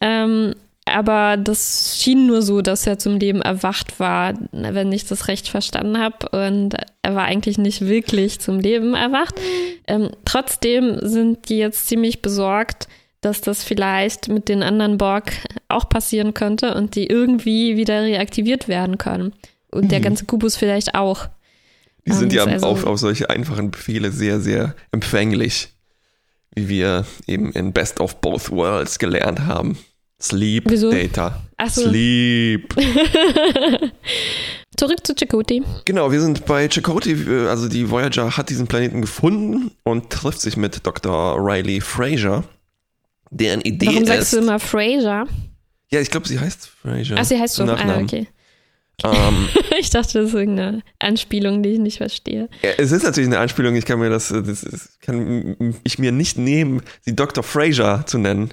Ähm, 0.00 0.54
aber 0.86 1.36
das 1.36 1.98
schien 1.98 2.26
nur 2.26 2.42
so, 2.42 2.62
dass 2.62 2.86
er 2.86 2.98
zum 2.98 3.16
Leben 3.16 3.42
erwacht 3.42 4.00
war, 4.00 4.34
wenn 4.52 4.92
ich 4.92 5.06
das 5.06 5.28
recht 5.28 5.48
verstanden 5.48 5.98
habe. 5.98 6.28
Und 6.30 6.74
er 7.02 7.14
war 7.14 7.24
eigentlich 7.24 7.58
nicht 7.58 7.82
wirklich 7.82 8.40
zum 8.40 8.58
Leben 8.60 8.94
erwacht. 8.94 9.34
Ähm, 9.86 10.10
trotzdem 10.24 10.98
sind 11.02 11.48
die 11.48 11.58
jetzt 11.58 11.86
ziemlich 11.86 12.22
besorgt, 12.22 12.88
dass 13.20 13.40
das 13.40 13.62
vielleicht 13.62 14.28
mit 14.28 14.48
den 14.48 14.62
anderen 14.62 14.98
Borg 14.98 15.32
auch 15.68 15.88
passieren 15.88 16.34
könnte 16.34 16.74
und 16.74 16.94
die 16.94 17.06
irgendwie 17.06 17.76
wieder 17.76 18.02
reaktiviert 18.02 18.66
werden 18.66 18.98
können. 18.98 19.32
Und 19.70 19.84
mhm. 19.84 19.88
der 19.88 20.00
ganze 20.00 20.24
Kubus 20.24 20.56
vielleicht 20.56 20.94
auch. 20.94 21.28
Die 22.06 22.12
sind 22.12 22.32
ja 22.32 22.44
also 22.44 22.66
auf, 22.66 22.84
auf 22.84 22.98
solche 22.98 23.28
einfachen 23.28 23.70
Befehle 23.70 24.10
sehr, 24.10 24.40
sehr 24.40 24.74
empfänglich, 24.90 25.68
wie 26.54 26.68
wir 26.68 27.06
eben 27.26 27.52
in 27.52 27.72
Best 27.72 28.00
of 28.00 28.20
Both 28.22 28.50
Worlds 28.50 28.98
gelernt 28.98 29.40
haben. 29.40 29.78
Sleep 30.22 30.64
Wieso? 30.68 30.90
Data. 30.90 31.42
So. 31.68 31.88
Sleep. 31.88 32.74
Zurück 34.76 35.06
zu 35.06 35.14
Chakotay. 35.14 35.62
Genau, 35.84 36.12
wir 36.12 36.20
sind 36.20 36.44
bei 36.46 36.68
Chakotay. 36.68 37.46
Also 37.48 37.68
die 37.68 37.90
Voyager 37.90 38.36
hat 38.36 38.50
diesen 38.50 38.66
Planeten 38.66 39.00
gefunden 39.00 39.72
und 39.82 40.10
trifft 40.10 40.40
sich 40.40 40.56
mit 40.56 40.86
Dr. 40.86 41.36
Riley 41.38 41.80
Fraser, 41.80 42.44
deren 43.30 43.60
Idee 43.62 43.86
Warum 43.86 44.02
ist. 44.02 44.08
Warum 44.08 44.20
sagst 44.20 44.32
du 44.32 44.38
immer 44.38 44.58
Fraser? 44.58 45.26
Ja, 45.90 46.00
ich 46.00 46.10
glaube, 46.10 46.28
sie 46.28 46.38
heißt 46.38 46.68
Fraser. 46.68 47.16
Ach, 47.18 47.24
sie 47.24 47.38
heißt 47.38 47.54
so. 47.54 47.64
Ah, 47.64 48.00
okay. 48.00 48.28
Um, 49.02 49.12
ähm, 49.12 49.48
ich 49.78 49.90
dachte, 49.90 50.18
das 50.18 50.28
ist 50.28 50.34
irgendeine 50.34 50.82
Anspielung, 50.98 51.62
die 51.62 51.70
ich 51.70 51.78
nicht 51.78 51.96
verstehe. 51.96 52.48
Ja, 52.62 52.70
es 52.76 52.92
ist 52.92 53.02
natürlich 53.02 53.28
eine 53.28 53.38
Anspielung. 53.38 53.74
Ich 53.76 53.86
kann 53.86 53.98
mir 53.98 54.10
das, 54.10 54.28
das 54.28 54.98
kann 55.00 55.80
ich 55.84 55.98
mir 55.98 56.12
nicht 56.12 56.36
nehmen, 56.36 56.82
sie 57.00 57.16
Dr. 57.16 57.42
Fraser 57.42 58.04
zu 58.06 58.18
nennen. 58.18 58.50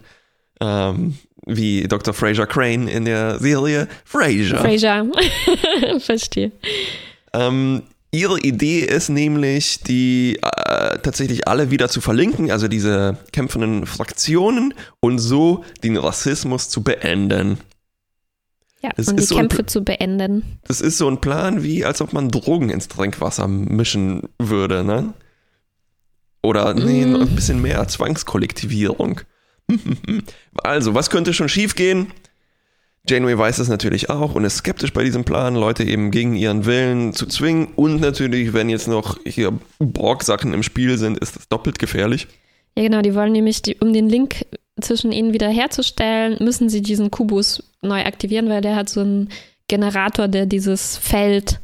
Ähm, 0.62 1.18
wie 1.48 1.88
Dr. 1.88 2.14
Fraser 2.14 2.46
Crane 2.46 2.88
in 2.88 3.06
der 3.06 3.40
Serie 3.40 3.88
Fraser. 4.06 4.58
Fraser, 4.58 5.06
verstehe. 6.00 6.52
Ähm, 7.34 7.84
ihre 8.12 8.40
Idee 8.40 8.80
ist 8.80 9.10
nämlich, 9.10 9.82
die 9.82 10.40
äh, 10.42 11.00
tatsächlich 11.00 11.48
alle 11.48 11.72
wieder 11.72 11.90
zu 11.90 12.02
verlinken, 12.02 12.52
also 12.52 12.68
diese 12.68 13.18
kämpfenden 13.32 13.86
Fraktionen 13.86 14.74
und 15.00 15.20
so 15.20 15.64
den 15.84 15.98
Rassismus 15.98 16.70
zu 16.70 16.84
beenden. 16.84 17.58
Ja, 18.84 18.92
das 18.96 19.08
und 19.08 19.20
die 19.20 19.24
so 19.24 19.36
Kämpfe 19.36 19.66
zu 19.66 19.84
beenden. 19.84 20.60
Das 20.68 20.82
ist 20.82 20.98
so 20.98 21.10
ein 21.10 21.20
Plan, 21.20 21.64
wie 21.64 21.84
als 21.84 22.02
ob 22.02 22.14
man 22.14 22.30
Drogen 22.30 22.70
ins 22.70 22.88
Trinkwasser 22.88 23.48
mischen 23.48 24.24
würde, 24.40 24.84
ne? 24.84 25.14
Oder 26.44 26.74
nee, 26.76 27.06
mm. 27.06 27.16
ein 27.16 27.36
bisschen 27.36 27.62
mehr, 27.62 27.88
Zwangskollektivierung. 27.88 29.22
also, 30.64 30.94
was 30.94 31.10
könnte 31.10 31.34
schon 31.34 31.50
schiefgehen? 31.50 32.08
Janeway 33.10 33.38
weiß 33.38 33.58
das 33.58 33.70
natürlich 33.70 34.10
auch 34.10 34.36
und 34.36 34.44
ist 34.44 34.58
skeptisch 34.58 34.92
bei 34.92 35.04
diesem 35.04 35.24
Plan, 35.24 35.56
Leute 35.56 35.84
eben 35.84 36.12
gegen 36.12 36.36
ihren 36.36 36.66
Willen 36.66 37.14
zu 37.14 37.26
zwingen. 37.26 37.70
Und 37.76 38.02
natürlich, 38.02 38.54
wenn 38.54 38.70
jetzt 38.70 38.88
noch 38.88 39.18
hier 39.26 39.58
Borg-Sachen 39.80 40.54
im 40.54 40.64
Spiel 40.64 40.98
sind, 40.98 41.18
ist 41.18 41.36
das 41.38 41.48
doppelt 41.48 41.80
gefährlich. 41.80 42.28
Ja, 42.76 42.84
genau, 42.84 43.02
die 43.02 43.16
wollen 43.16 43.32
nämlich, 43.32 43.62
die, 43.62 43.76
um 43.76 43.94
den 43.94 44.10
Link 44.10 44.46
zwischen 44.82 45.12
ihnen 45.12 45.34
wieder 45.34 45.50
herzustellen, 45.50 46.38
müssen 46.40 46.70
sie 46.70 46.82
diesen 46.82 47.10
Kubus 47.10 47.64
neu 47.82 48.04
aktivieren, 48.04 48.50
weil 48.50 48.62
der 48.62 48.76
hat 48.76 48.90
so 48.90 49.00
einen 49.00 49.30
Generator, 49.68 50.28
der 50.28 50.46
dieses 50.46 50.98
Feld 50.98 51.60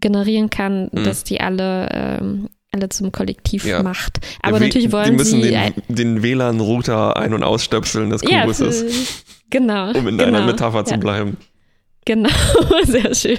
generieren 0.00 0.50
kann, 0.50 0.90
mhm. 0.92 1.04
dass 1.04 1.24
die 1.24 1.40
alle, 1.40 1.88
ähm, 1.92 2.48
alle 2.74 2.88
zum 2.88 3.12
Kollektiv 3.12 3.64
ja. 3.64 3.82
macht. 3.82 4.18
Aber 4.42 4.58
ja, 4.58 4.64
natürlich 4.64 4.92
wollen 4.92 5.04
sie. 5.04 5.10
Die 5.10 5.16
müssen 5.16 5.42
sie 5.42 5.50
den, 5.50 5.96
den 5.96 6.22
WLAN-Router 6.22 7.16
ein- 7.16 7.32
und 7.32 7.42
ausstöpseln 7.42 8.10
des 8.10 8.22
Kubuses. 8.22 8.82
Ja, 8.82 8.88
genau. 9.50 9.90
Um 9.90 10.08
in 10.08 10.18
genau, 10.18 10.24
einer 10.24 10.46
Metapher 10.46 10.84
zu 10.84 10.98
bleiben. 10.98 11.36
Genau, 12.06 12.28
sehr 12.82 13.14
schön. 13.14 13.38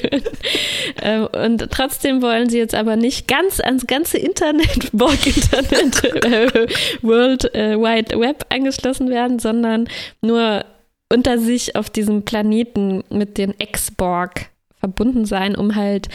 Ähm, 1.01 1.27
und 1.27 1.69
trotzdem 1.69 2.21
wollen 2.23 2.49
sie 2.49 2.57
jetzt 2.57 2.73
aber 2.73 2.95
nicht 2.95 3.27
ganz 3.27 3.59
ans 3.59 3.85
ganze 3.85 4.17
Internet, 4.17 4.89
Borg-Internet, 4.91 6.03
äh, 6.25 6.67
World 7.03 7.53
äh, 7.53 7.77
Wide 7.77 8.19
Web 8.19 8.45
angeschlossen 8.49 9.09
werden, 9.09 9.37
sondern 9.37 9.87
nur 10.21 10.65
unter 11.13 11.37
sich 11.37 11.75
auf 11.75 11.91
diesem 11.91 12.23
Planeten 12.23 13.03
mit 13.11 13.37
den 13.37 13.59
Ex-Borg 13.59 14.47
verbunden 14.79 15.25
sein, 15.25 15.55
um 15.55 15.75
halt 15.75 16.09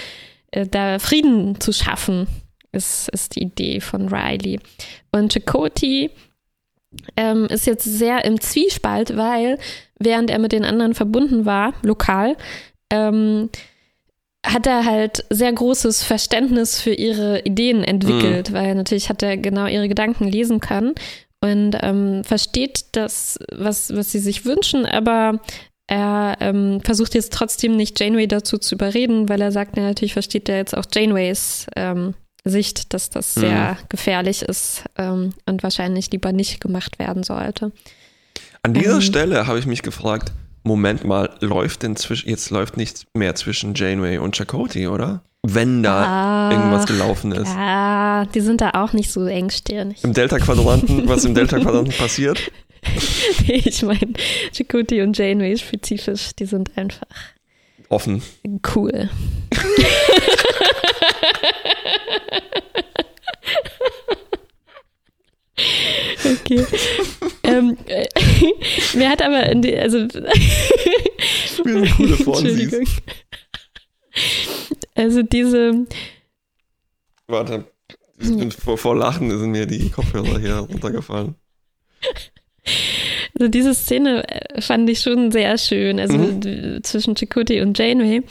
äh, 0.51 0.67
da 0.67 0.99
Frieden 0.99 1.61
zu 1.61 1.73
schaffen, 1.73 2.27
ist, 2.73 3.09
ist 3.11 3.37
die 3.37 3.43
Idee 3.43 3.81
von 3.81 4.09
Riley. 4.09 4.61
Und 5.13 5.33
Chakoti 5.33 6.11
ähm, 7.17 7.47
ist 7.47 7.67
jetzt 7.67 7.85
sehr 7.85 8.25
im 8.25 8.41
Zwiespalt, 8.41 9.17
weil 9.17 9.59
während 9.99 10.31
er 10.31 10.39
mit 10.39 10.53
den 10.53 10.65
anderen 10.65 10.95
verbunden 10.95 11.47
war, 11.47 11.75
lokal, 11.83 12.37
ähm, 12.91 13.51
hat 14.45 14.67
er 14.67 14.85
halt 14.87 15.25
sehr 15.29 15.53
großes 15.53 16.03
Verständnis 16.03 16.81
für 16.81 16.95
ihre 16.95 17.41
Ideen 17.41 17.85
entwickelt, 17.85 18.51
mhm. 18.51 18.55
weil 18.55 18.75
natürlich 18.75 19.09
hat 19.09 19.23
er 19.23 19.37
genau 19.37 19.67
ihre 19.67 19.89
Gedanken 19.89 20.27
lesen 20.27 20.61
können 20.61 20.95
und 21.43 21.77
ähm, 21.83 22.25
versteht 22.25 22.85
das, 22.93 23.39
was, 23.53 23.95
was 23.95 24.13
sie 24.13 24.19
sich 24.19 24.47
wünschen, 24.47 24.87
aber 24.87 25.41
er 25.87 26.37
ähm, 26.41 26.81
versucht 26.83 27.15
jetzt 27.15 27.33
trotzdem 27.33 27.77
nicht 27.77 27.99
Janeway 27.99 28.29
dazu 28.29 28.59
zu 28.59 28.77
überreden, 28.77 29.29
weil 29.29 29.41
er 29.41 29.53
sagt, 29.53 29.77
ja, 29.77 29.83
natürlich 29.83 30.13
versteht 30.13 30.49
er 30.49 30.57
jetzt 30.57 30.77
auch 30.77 30.85
Janeways 30.91 31.67
ähm, 31.77 32.15
Sicht, 32.45 32.95
dass 32.95 33.11
das 33.11 33.37
mhm. 33.37 33.41
sehr 33.41 33.79
gefährlich 33.89 34.43
ist 34.43 34.85
ähm, 34.97 35.35
und 35.47 35.63
wahrscheinlich 35.63 36.11
lieber 36.11 36.33
nicht 36.33 36.61
gemacht 36.61 36.99
werden 36.99 37.23
sollte. 37.23 37.73
An 38.63 38.75
dieser 38.75 38.97
ähm, 38.97 39.01
Stelle 39.01 39.47
habe 39.47 39.59
ich 39.59 39.67
mich 39.67 39.83
gefragt, 39.83 40.33
Moment 40.63 41.05
mal, 41.05 41.31
läuft 41.41 41.83
denn 41.83 41.97
zwischen, 41.97 42.29
jetzt 42.29 42.51
läuft 42.51 42.77
nichts 42.77 43.07
mehr 43.15 43.35
zwischen 43.35 43.75
Janeway 43.75 44.19
und 44.19 44.37
Chakoti, 44.37 44.89
oder? 44.89 45.23
Wenn 45.43 45.83
da 45.83 46.05
ah, 46.05 46.53
irgendwas 46.53 46.87
gelaufen 46.87 47.33
ist. 47.33 47.49
Ja, 47.49 48.27
die 48.27 48.41
sind 48.41 48.61
da 48.61 48.73
auch 48.75 48.93
nicht 48.93 49.11
so 49.11 49.25
engstirnig. 49.25 50.05
Im 50.05 50.13
Delta-Quadranten, 50.13 51.09
was 51.09 51.25
im 51.25 51.35
Delta-Quadranten 51.35 51.95
passiert? 51.99 52.53
ich 53.47 53.83
meine, 53.83 54.13
Chakoti 54.53 55.01
und 55.01 55.17
Janeway 55.17 55.57
spezifisch, 55.57 56.31
die 56.39 56.45
sind 56.45 56.77
einfach 56.77 57.07
offen. 57.89 58.23
Cool. 58.75 59.09
Okay. 66.25 66.67
ähm, 67.45 67.77
äh, 67.87 68.07
mir 68.95 69.11
hat 69.11 69.23
aber, 69.23 69.55
die, 69.55 69.77
also. 69.77 69.99
ich 69.99 71.63
bin 71.63 71.77
eine 71.79 71.91
coole 71.91 72.17
Entschuldigung. 72.17 72.87
Also 74.95 75.23
diese. 75.23 75.87
Warte, 77.27 77.65
vor, 78.63 78.77
vor 78.77 78.97
Lachen 78.97 79.31
sind 79.39 79.51
mir 79.51 79.67
die 79.67 79.91
Kopfhörer 79.91 80.39
hier 80.39 80.57
runtergefallen. 80.57 81.37
Also 83.39 83.49
diese 83.49 83.75
Szene 83.75 84.29
äh, 84.29 84.61
fand 84.61 84.89
ich 84.91 85.01
schon 85.01 85.31
sehr 85.31 85.57
schön, 85.59 86.01
also 86.01 86.17
mhm. 86.17 86.83
zwischen 86.83 87.17
Chakoti 87.17 87.61
und 87.61 87.79
Janeway. 87.79 88.23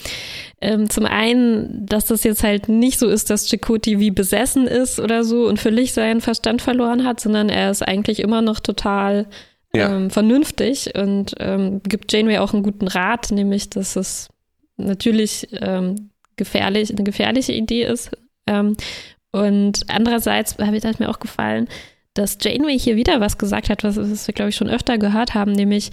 Ähm, 0.62 0.90
zum 0.90 1.06
einen, 1.06 1.86
dass 1.86 2.06
das 2.06 2.24
jetzt 2.24 2.44
halt 2.44 2.68
nicht 2.68 3.00
so 3.00 3.08
ist, 3.08 3.30
dass 3.30 3.50
Chakoti 3.50 4.00
wie 4.00 4.12
besessen 4.12 4.68
ist 4.68 5.00
oder 5.00 5.24
so 5.24 5.48
und 5.48 5.60
völlig 5.60 5.94
seinen 5.94 6.22
Verstand 6.22 6.62
verloren 6.62 7.06
hat, 7.06 7.20
sondern 7.20 7.50
er 7.50 7.72
ist 7.72 7.82
eigentlich 7.82 8.20
immer 8.20 8.42
noch 8.42 8.60
total 8.60 9.28
ja. 9.74 9.96
ähm, 9.96 10.10
vernünftig 10.10 10.96
und 10.96 11.36
ähm, 11.40 11.82
gibt 11.84 12.12
Janeway 12.12 12.40
auch 12.40 12.54
einen 12.54 12.64
guten 12.64 12.88
Rat, 12.88 13.32
nämlich, 13.32 13.70
dass 13.70 13.96
es 13.96 14.30
natürlich 14.78 15.48
ähm, 15.62 16.12
gefährlich, 16.36 16.92
eine 16.92 17.04
gefährliche 17.04 17.54
Idee 17.54 17.86
ist. 17.86 18.12
Ähm, 18.48 18.76
und 19.32 19.84
andererseits 19.88 20.58
habe 20.58 20.76
ich 20.76 20.82
das 20.82 21.00
mir 21.00 21.10
auch 21.10 21.20
gefallen, 21.20 21.68
dass 22.20 22.38
Janeway 22.42 22.78
hier 22.78 22.96
wieder 22.96 23.22
was 23.22 23.38
gesagt 23.38 23.70
hat, 23.70 23.84
was, 23.84 23.96
was 23.96 24.28
wir, 24.28 24.34
glaube 24.34 24.50
ich, 24.50 24.56
schon 24.56 24.70
öfter 24.70 24.98
gehört 24.98 25.34
haben, 25.34 25.54
nämlich, 25.54 25.92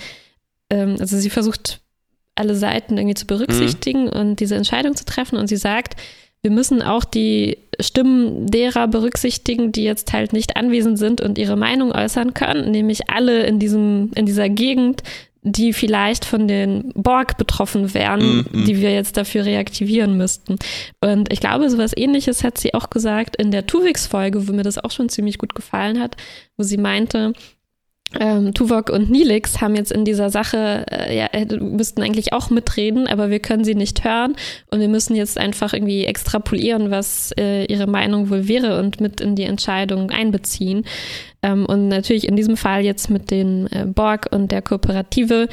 ähm, 0.71 0.97
also 0.99 1.17
sie 1.17 1.31
versucht, 1.31 1.81
alle 2.35 2.55
Seiten 2.55 2.99
irgendwie 2.99 3.15
zu 3.15 3.27
berücksichtigen 3.27 4.05
mhm. 4.05 4.11
und 4.11 4.41
diese 4.41 4.57
Entscheidung 4.57 4.95
zu 4.95 5.05
treffen. 5.05 5.39
Und 5.39 5.47
sie 5.47 5.57
sagt, 5.57 5.95
wir 6.43 6.51
müssen 6.51 6.83
auch 6.83 7.05
die 7.05 7.59
Stimmen 7.81 8.47
derer 8.47 8.89
berücksichtigen, 8.89 9.73
die 9.73 9.85
jetzt 9.85 10.13
halt 10.13 10.33
nicht 10.33 10.57
anwesend 10.57 10.99
sind 10.99 11.21
und 11.21 11.39
ihre 11.39 11.57
Meinung 11.57 11.93
äußern 11.93 12.35
können, 12.35 12.71
nämlich 12.71 13.09
alle 13.09 13.45
in 13.47 13.59
diesem, 13.59 14.11
in 14.15 14.27
dieser 14.27 14.49
Gegend, 14.49 15.03
die 15.49 15.73
vielleicht 15.73 16.25
von 16.25 16.49
den 16.49 16.93
Borg 16.95 17.39
betroffen 17.39 17.95
wären, 17.95 18.39
mm, 18.51 18.65
die 18.67 18.81
wir 18.81 18.93
jetzt 18.93 19.17
dafür 19.17 19.45
reaktivieren 19.45 20.17
müssten. 20.17 20.57
Und 21.01 21.33
ich 21.33 21.39
glaube, 21.39 21.71
sowas 21.71 21.93
ähnliches 21.97 22.43
hat 22.43 22.59
sie 22.59 22.75
auch 22.75 22.91
gesagt 22.91 23.37
in 23.37 23.53
der 23.53 23.65
Tuvix-Folge, 23.65 24.49
wo 24.49 24.53
mir 24.53 24.65
das 24.65 24.79
auch 24.79 24.91
schon 24.91 25.09
ziemlich 25.09 25.39
gut 25.39 25.55
gefallen 25.55 26.01
hat, 26.01 26.17
wo 26.57 26.65
sie 26.65 26.79
meinte, 26.79 27.33
ähm, 28.19 28.55
Tuvok 28.55 28.91
und 28.91 29.11
Nilix 29.11 29.61
haben 29.61 29.75
jetzt 29.75 29.91
in 29.91 30.05
dieser 30.05 30.31
Sache, 30.31 30.87
äh, 30.91 31.17
ja, 31.17 31.27
äh, 31.33 31.45
müssten 31.59 32.03
eigentlich 32.03 32.33
auch 32.33 32.51
mitreden, 32.51 33.07
aber 33.09 33.31
wir 33.31 33.41
können 33.41 33.65
sie 33.65 33.75
nicht 33.75 34.05
hören 34.05 34.37
und 34.71 34.81
wir 34.81 34.89
müssen 34.89 35.17
jetzt 35.17 35.37
einfach 35.37 35.73
irgendwie 35.73 36.05
extrapolieren, 36.05 36.91
was 36.91 37.33
äh, 37.39 37.65
ihre 37.65 37.87
Meinung 37.87 38.31
wohl 38.31 38.49
wäre 38.49 38.79
und 38.79 39.01
mit 39.01 39.21
in 39.21 39.35
die 39.35 39.43
Entscheidung 39.43 40.11
einbeziehen. 40.11 40.85
Ähm, 41.43 41.67
und 41.67 41.89
natürlich 41.89 42.29
in 42.29 42.37
diesem 42.37 42.57
Fall 42.57 42.85
jetzt 42.85 43.11
mit 43.11 43.31
den 43.31 43.67
äh, 43.73 43.85
Borg 43.87 44.29
und 44.31 44.53
der 44.53 44.63
Kooperative 44.63 45.49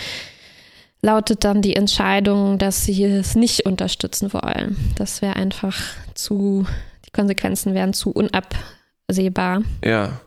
lautet 1.02 1.44
dann 1.44 1.62
die 1.62 1.76
Entscheidung, 1.76 2.60
dass 2.60 2.86
sie 2.86 3.04
es 3.04 3.36
nicht 3.36 3.66
unterstützen 3.66 4.32
wollen. 4.32 4.78
Das 4.96 5.22
wäre 5.22 5.36
einfach 5.36 5.82
zu, 6.14 6.66
die 7.06 7.12
Konsequenzen 7.12 7.74
wären 7.74 7.94
zu 7.94 8.12
unabsehbar. 8.12 9.64
Ja. 9.84 10.22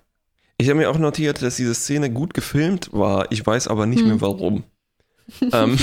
Ich 0.59 0.69
habe 0.69 0.79
mir 0.79 0.91
auch 0.91 0.99
notiert, 0.99 1.43
dass 1.43 1.57
diese 1.57 1.75
Szene 1.75 2.11
gut 2.11 2.35
gefilmt 2.35 2.91
war. 2.93 3.31
Ich 3.31 3.45
weiß 3.47 3.69
aber 3.69 3.87
nicht 3.87 4.01
hm. 4.01 4.09
mehr 4.09 4.21
warum. 4.21 4.65
ähm, 5.53 5.79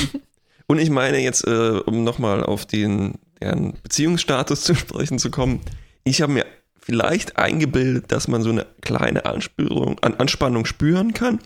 und 0.67 0.79
ich 0.79 0.89
meine 0.89 1.19
jetzt, 1.19 1.45
äh, 1.45 1.79
um 1.85 2.03
nochmal 2.03 2.43
auf 2.43 2.65
den 2.65 3.15
deren 3.41 3.73
Beziehungsstatus 3.83 4.61
zu 4.61 4.73
sprechen 4.73 5.19
zu 5.19 5.29
kommen, 5.29 5.61
ich 6.05 6.21
habe 6.21 6.31
mir 6.31 6.45
vielleicht 6.79 7.37
eingebildet, 7.37 8.11
dass 8.11 8.27
man 8.27 8.41
so 8.41 8.49
eine 8.49 8.65
kleine 8.81 9.25
Anspürung, 9.25 9.99
an 9.99 10.15
Anspannung 10.15 10.65
spüren 10.65 11.13
kann. 11.13 11.39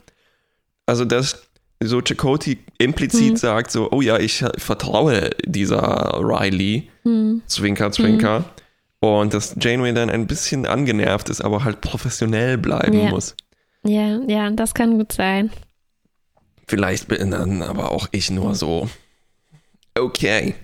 Also 0.85 1.05
dass 1.05 1.47
so 1.83 2.01
Chakoti 2.01 2.59
implizit 2.77 3.31
hm. 3.31 3.37
sagt 3.37 3.71
so, 3.71 3.91
oh 3.91 4.01
ja, 4.01 4.17
ich 4.19 4.43
vertraue 4.57 5.31
dieser 5.45 6.19
Riley, 6.23 6.89
hm. 7.03 7.41
Zwinker, 7.45 7.91
Zwinker. 7.91 8.45
Und 9.15 9.33
dass 9.33 9.55
Janeway 9.59 9.93
dann 9.93 10.09
ein 10.09 10.27
bisschen 10.27 10.65
angenervt 10.65 11.29
ist, 11.29 11.41
aber 11.41 11.63
halt 11.63 11.81
professionell 11.81 12.57
bleiben 12.57 12.99
ja. 12.99 13.09
muss. 13.09 13.35
Ja, 13.83 14.19
ja, 14.27 14.49
das 14.49 14.73
kann 14.73 14.97
gut 14.97 15.13
sein. 15.13 15.51
Vielleicht 16.67 17.07
bin 17.07 17.31
dann 17.31 17.61
aber 17.61 17.91
auch 17.91 18.07
ich 18.11 18.29
nur 18.29 18.55
so. 18.55 18.89
Okay. 19.97 20.55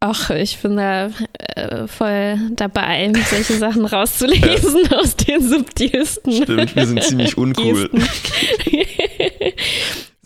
Ach, 0.00 0.30
ich 0.30 0.58
bin 0.58 0.76
da 0.76 1.10
äh, 1.56 1.88
voll 1.88 2.38
dabei, 2.52 3.12
solche 3.28 3.54
Sachen 3.58 3.84
rauszulesen 3.84 4.86
ja. 4.90 4.98
aus 4.98 5.16
den 5.16 5.42
subtilsten. 5.42 6.32
Stimmt, 6.32 6.76
wir 6.76 6.86
sind 6.86 7.02
ziemlich 7.02 7.36
uncool. 7.36 7.90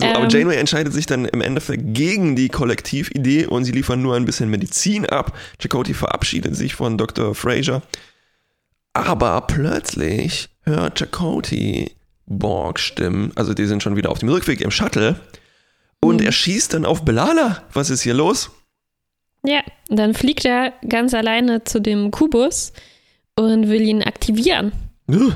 So, 0.02 0.08
aber 0.08 0.24
ähm. 0.24 0.30
Janeway 0.30 0.56
entscheidet 0.56 0.92
sich 0.92 1.06
dann 1.06 1.24
im 1.24 1.40
Endeffekt 1.40 1.94
gegen 1.94 2.34
die 2.34 2.48
Kollektividee 2.48 3.46
und 3.46 3.64
sie 3.64 3.72
liefern 3.72 4.02
nur 4.02 4.16
ein 4.16 4.24
bisschen 4.24 4.50
Medizin 4.50 5.06
ab. 5.06 5.36
Chakotay 5.60 5.94
verabschiedet 5.94 6.56
sich 6.56 6.74
von 6.74 6.98
Dr. 6.98 7.34
Fraser. 7.34 7.82
Aber 8.94 9.40
plötzlich 9.42 10.48
hört 10.62 10.98
Chakotay 10.98 11.92
Borg-Stimmen, 12.26 13.32
also 13.36 13.54
die 13.54 13.66
sind 13.66 13.82
schon 13.82 13.96
wieder 13.96 14.10
auf 14.10 14.18
dem 14.18 14.28
Rückweg 14.28 14.60
im 14.60 14.70
Shuttle. 14.70 15.16
Und 16.00 16.20
mhm. 16.20 16.26
er 16.26 16.32
schießt 16.32 16.74
dann 16.74 16.84
auf 16.84 17.04
Belala. 17.04 17.62
Was 17.72 17.90
ist 17.90 18.02
hier 18.02 18.14
los? 18.14 18.50
Ja, 19.44 19.60
dann 19.88 20.14
fliegt 20.14 20.44
er 20.44 20.72
ganz 20.88 21.14
alleine 21.14 21.64
zu 21.64 21.80
dem 21.80 22.10
Kubus 22.10 22.72
und 23.36 23.68
will 23.68 23.82
ihn 23.82 24.02
aktivieren. 24.02 24.72
Äh, 25.08 25.30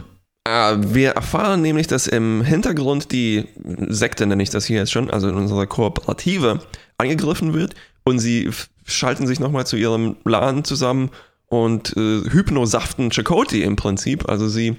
wir 0.49 1.11
erfahren 1.11 1.63
nämlich, 1.63 1.87
dass 1.87 2.07
im 2.07 2.43
Hintergrund 2.43 3.13
die 3.13 3.47
Sekte, 3.89 4.27
nenne 4.27 4.43
ich 4.43 4.51
das 4.51 4.67
hier 4.67 4.79
jetzt 4.79 4.93
schon, 4.93 5.11
also 5.11 5.29
in 5.29 5.35
unserer 5.35 5.67
Kooperative, 5.67 6.61
angegriffen 6.99 7.53
wird 7.55 7.75
und 8.05 8.19
sie 8.19 8.51
schalten 8.85 9.27
sich 9.27 9.41
nochmal 9.41 9.67
zu 9.67 9.77
ihrem 9.77 10.17
Laden 10.25 10.65
zusammen 10.65 11.11
und 11.49 11.97
äh, 11.97 12.23
hypnosaften 12.31 13.11
Chakoti 13.11 13.63
im 13.63 13.77
Prinzip. 13.77 14.29
Also 14.29 14.49
sie 14.49 14.77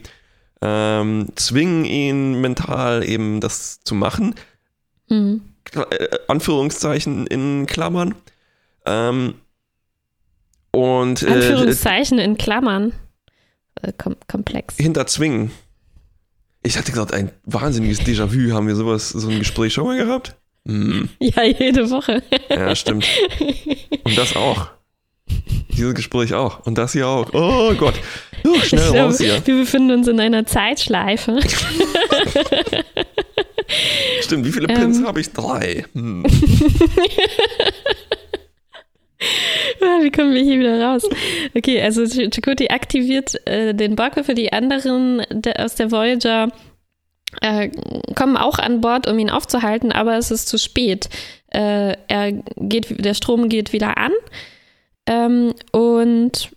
ähm, 0.62 1.28
zwingen 1.36 1.86
ihn 1.86 2.42
mental 2.42 3.08
eben 3.08 3.40
das 3.42 3.82
zu 3.82 3.96
machen. 3.96 4.36
Mhm. 5.10 5.42
Äh, 5.74 6.08
Anführungszeichen 6.28 7.28
in 7.28 7.66
Klammern. 7.66 8.16
Ähm, 8.86 9.36
und 10.72 11.24
äh, 11.24 11.32
Anführungszeichen 11.32 12.20
in 12.20 12.38
Klammern. 12.38 12.94
Äh, 13.82 13.94
kom 13.98 14.16
komplex. 14.28 14.76
hinterzwingen. 14.78 15.52
Ich 16.64 16.78
hatte 16.78 16.92
gerade 16.92 17.14
ein 17.14 17.32
wahnsinniges 17.46 18.02
Déjà-vu. 18.02 18.52
Haben 18.54 18.68
wir 18.68 18.76
sowas, 18.76 19.10
so 19.10 19.30
ein 19.30 19.40
Gespräch 19.40 19.74
schon 19.74 19.86
mal 19.86 19.98
gehabt? 19.98 20.36
Hm, 20.68 21.08
Ja, 21.20 21.44
jede 21.44 21.90
Woche. 21.90 22.22
ja, 22.50 22.76
stimmt. 22.76 23.08
Und 24.04 24.18
das 24.18 24.36
auch. 24.36 24.68
Dieses 25.70 25.94
Gespräch 25.94 26.34
auch. 26.34 26.66
Und 26.66 26.78
das 26.78 26.92
hier 26.94 27.08
auch. 27.08 27.30
Oh 27.34 27.74
Gott. 27.76 27.96
Oh, 28.46 28.56
schnell 28.62 28.82
glaube, 28.92 29.00
raus 29.10 29.18
hier. 29.20 29.42
wir 29.46 29.60
befinden 29.60 29.92
uns 29.92 30.08
in 30.08 30.20
einer 30.20 30.46
Zeitschleife. 30.46 31.40
Stimmt, 34.22 34.46
wie 34.46 34.52
viele 34.52 34.68
Pins 34.68 34.98
Ähm. 35.00 35.06
habe 35.08 35.20
ich? 35.22 35.32
Drei. 35.34 35.86
Hm. 35.94 36.24
Ah, 39.82 40.02
Wie 40.02 40.12
kommen 40.12 40.34
wir 40.34 40.42
hier 40.42 40.60
wieder 40.60 40.82
raus? 40.82 41.04
Okay, 41.56 41.82
also 41.82 42.04
Ch- 42.04 42.30
Chakotay 42.34 42.70
aktiviert 42.70 43.36
äh, 43.48 43.74
den 43.74 43.96
Borg 43.96 44.14
für 44.26 44.34
die 44.34 44.52
anderen 44.54 45.22
der, 45.30 45.64
aus 45.64 45.76
der 45.76 45.92
Voyager 45.92 46.50
äh, 47.42 47.70
kommen 48.16 48.38
auch 48.38 48.58
an 48.60 48.82
Bord, 48.82 49.08
um 49.08 49.20
ihn 49.20 49.30
aufzuhalten, 49.30 49.92
aber 49.92 50.18
es 50.18 50.32
ist 50.32 50.48
zu 50.48 50.58
spät. 50.58 51.10
Äh, 51.50 51.96
er 52.08 52.32
geht, 52.58 53.04
der 53.04 53.14
Strom 53.14 53.50
geht 53.50 53.74
wieder 53.74 53.98
an 53.98 54.12
ähm, 55.08 55.54
und 55.72 56.50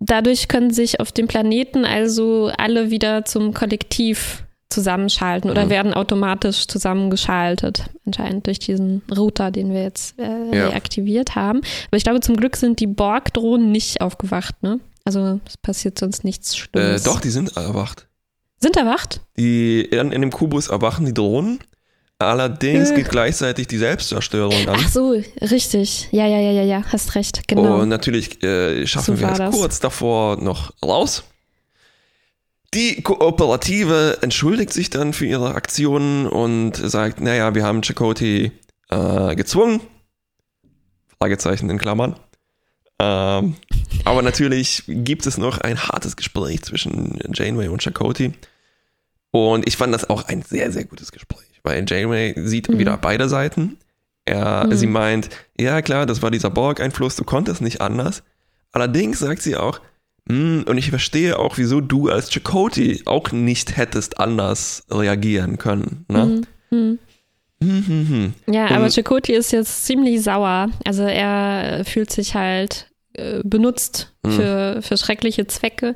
dadurch 0.00 0.48
können 0.48 0.70
sich 0.70 1.00
auf 1.00 1.12
dem 1.12 1.26
Planeten 1.28 1.84
also 1.84 2.50
alle 2.56 2.90
wieder 2.90 3.24
zum 3.24 3.54
Kollektiv 3.54 4.44
zusammenschalten 4.70 5.50
oder 5.50 5.64
Mhm. 5.66 5.70
werden 5.70 5.94
automatisch 5.94 6.66
zusammengeschaltet, 6.68 7.84
anscheinend 8.06 8.46
durch 8.46 8.58
diesen 8.58 9.02
Router, 9.14 9.50
den 9.50 9.72
wir 9.72 9.82
jetzt 9.82 10.18
äh, 10.18 10.22
Ja. 10.54 10.68
reaktiviert 10.68 11.34
haben. 11.36 11.60
Aber 11.88 11.96
ich 11.96 12.04
glaube, 12.04 12.20
zum 12.20 12.36
Glück 12.36 12.56
sind 12.56 12.80
die 12.80 12.86
Borg-Drohnen 12.86 13.72
nicht 13.72 14.00
aufgewacht, 14.00 14.62
ne? 14.62 14.80
Also 15.04 15.40
es 15.46 15.56
passiert 15.56 15.98
sonst 15.98 16.22
nichts 16.24 16.52
Äh, 16.54 16.56
Schlimmes. 16.58 17.02
doch, 17.04 17.20
die 17.20 17.30
sind 17.30 17.56
erwacht. 17.56 18.06
Sind 18.60 18.76
erwacht? 18.76 19.20
Die, 19.38 19.80
in, 19.80 20.12
in 20.12 20.20
dem 20.20 20.30
Kubus 20.32 20.68
erwachen 20.68 21.06
die 21.06 21.14
Drohnen. 21.14 21.60
Allerdings 22.18 22.90
Äh. 22.90 22.94
geht 22.96 23.08
gleichzeitig 23.10 23.68
die 23.68 23.78
Selbstzerstörung 23.78 24.68
an. 24.68 24.76
Ach 24.80 24.88
so, 24.88 25.14
richtig. 25.40 26.08
Ja, 26.10 26.26
ja, 26.26 26.40
ja, 26.40 26.50
ja, 26.50 26.62
ja, 26.64 26.82
hast 26.92 27.14
recht, 27.14 27.46
genau. 27.46 27.80
Und 27.80 27.88
natürlich 27.88 28.42
äh, 28.42 28.86
schaffen 28.88 29.14
So 29.16 29.20
wir 29.22 29.30
es 29.30 29.38
das. 29.38 29.54
kurz 29.54 29.78
davor 29.80 30.36
noch 30.42 30.72
raus. 30.84 31.22
Die 32.74 33.02
Kooperative 33.02 34.18
entschuldigt 34.20 34.72
sich 34.72 34.90
dann 34.90 35.12
für 35.12 35.24
ihre 35.26 35.54
Aktionen 35.54 36.26
und 36.26 36.76
sagt, 36.76 37.20
naja, 37.20 37.54
wir 37.54 37.64
haben 37.64 37.82
Chakotay 37.82 38.52
äh, 38.90 39.36
gezwungen. 39.36 39.80
Fragezeichen 41.18 41.70
in 41.70 41.78
Klammern. 41.78 42.16
Ähm, 43.00 43.54
aber 44.04 44.22
natürlich 44.22 44.82
gibt 44.86 45.26
es 45.26 45.38
noch 45.38 45.58
ein 45.58 45.78
hartes 45.80 46.16
Gespräch 46.16 46.62
zwischen 46.62 47.18
Janeway 47.32 47.68
und 47.68 47.82
Chakotay. 47.82 48.32
Und 49.30 49.66
ich 49.66 49.76
fand 49.76 49.94
das 49.94 50.08
auch 50.10 50.24
ein 50.24 50.42
sehr, 50.42 50.70
sehr 50.72 50.84
gutes 50.84 51.10
Gespräch, 51.12 51.60
weil 51.62 51.84
Janeway 51.88 52.34
sieht 52.36 52.68
Mhm. 52.68 52.78
wieder 52.78 52.96
beide 52.98 53.28
Seiten. 53.28 53.78
Er, 54.24 54.66
Mhm. 54.66 54.74
Sie 54.76 54.86
meint, 54.86 55.30
ja 55.58 55.80
klar, 55.80 56.06
das 56.06 56.20
war 56.22 56.30
dieser 56.30 56.50
Borg-Einfluss, 56.50 57.16
du 57.16 57.24
konntest 57.24 57.60
nicht 57.62 57.80
anders. 57.80 58.22
Allerdings 58.72 59.18
sagt 59.20 59.40
sie 59.42 59.56
auch, 59.56 59.78
"Hm, 59.78 59.84
und 60.28 60.76
ich 60.78 60.90
verstehe 60.90 61.38
auch, 61.38 61.56
wieso 61.58 61.80
du 61.80 62.08
als 62.10 62.30
Chakotay 62.30 63.02
auch 63.06 63.32
nicht 63.32 63.76
hättest 63.76 64.20
anders 64.20 64.84
reagieren 64.90 65.58
können. 65.58 66.04
Ne? 66.08 66.22
Hm, 66.22 66.42
hm. 66.70 66.98
Hm, 67.60 67.84
hm, 67.86 68.08
hm. 68.46 68.54
Ja, 68.54 68.66
aber 68.70 68.88
Chakotay 68.88 69.34
ist 69.34 69.50
jetzt 69.52 69.84
ziemlich 69.84 70.22
sauer. 70.22 70.68
Also 70.86 71.02
er 71.02 71.84
fühlt 71.84 72.12
sich 72.12 72.34
halt 72.34 72.90
äh, 73.14 73.40
benutzt 73.42 74.12
Mhm. 74.26 74.30
für, 74.32 74.78
für 74.82 74.96
schreckliche 74.96 75.46
Zwecke 75.46 75.94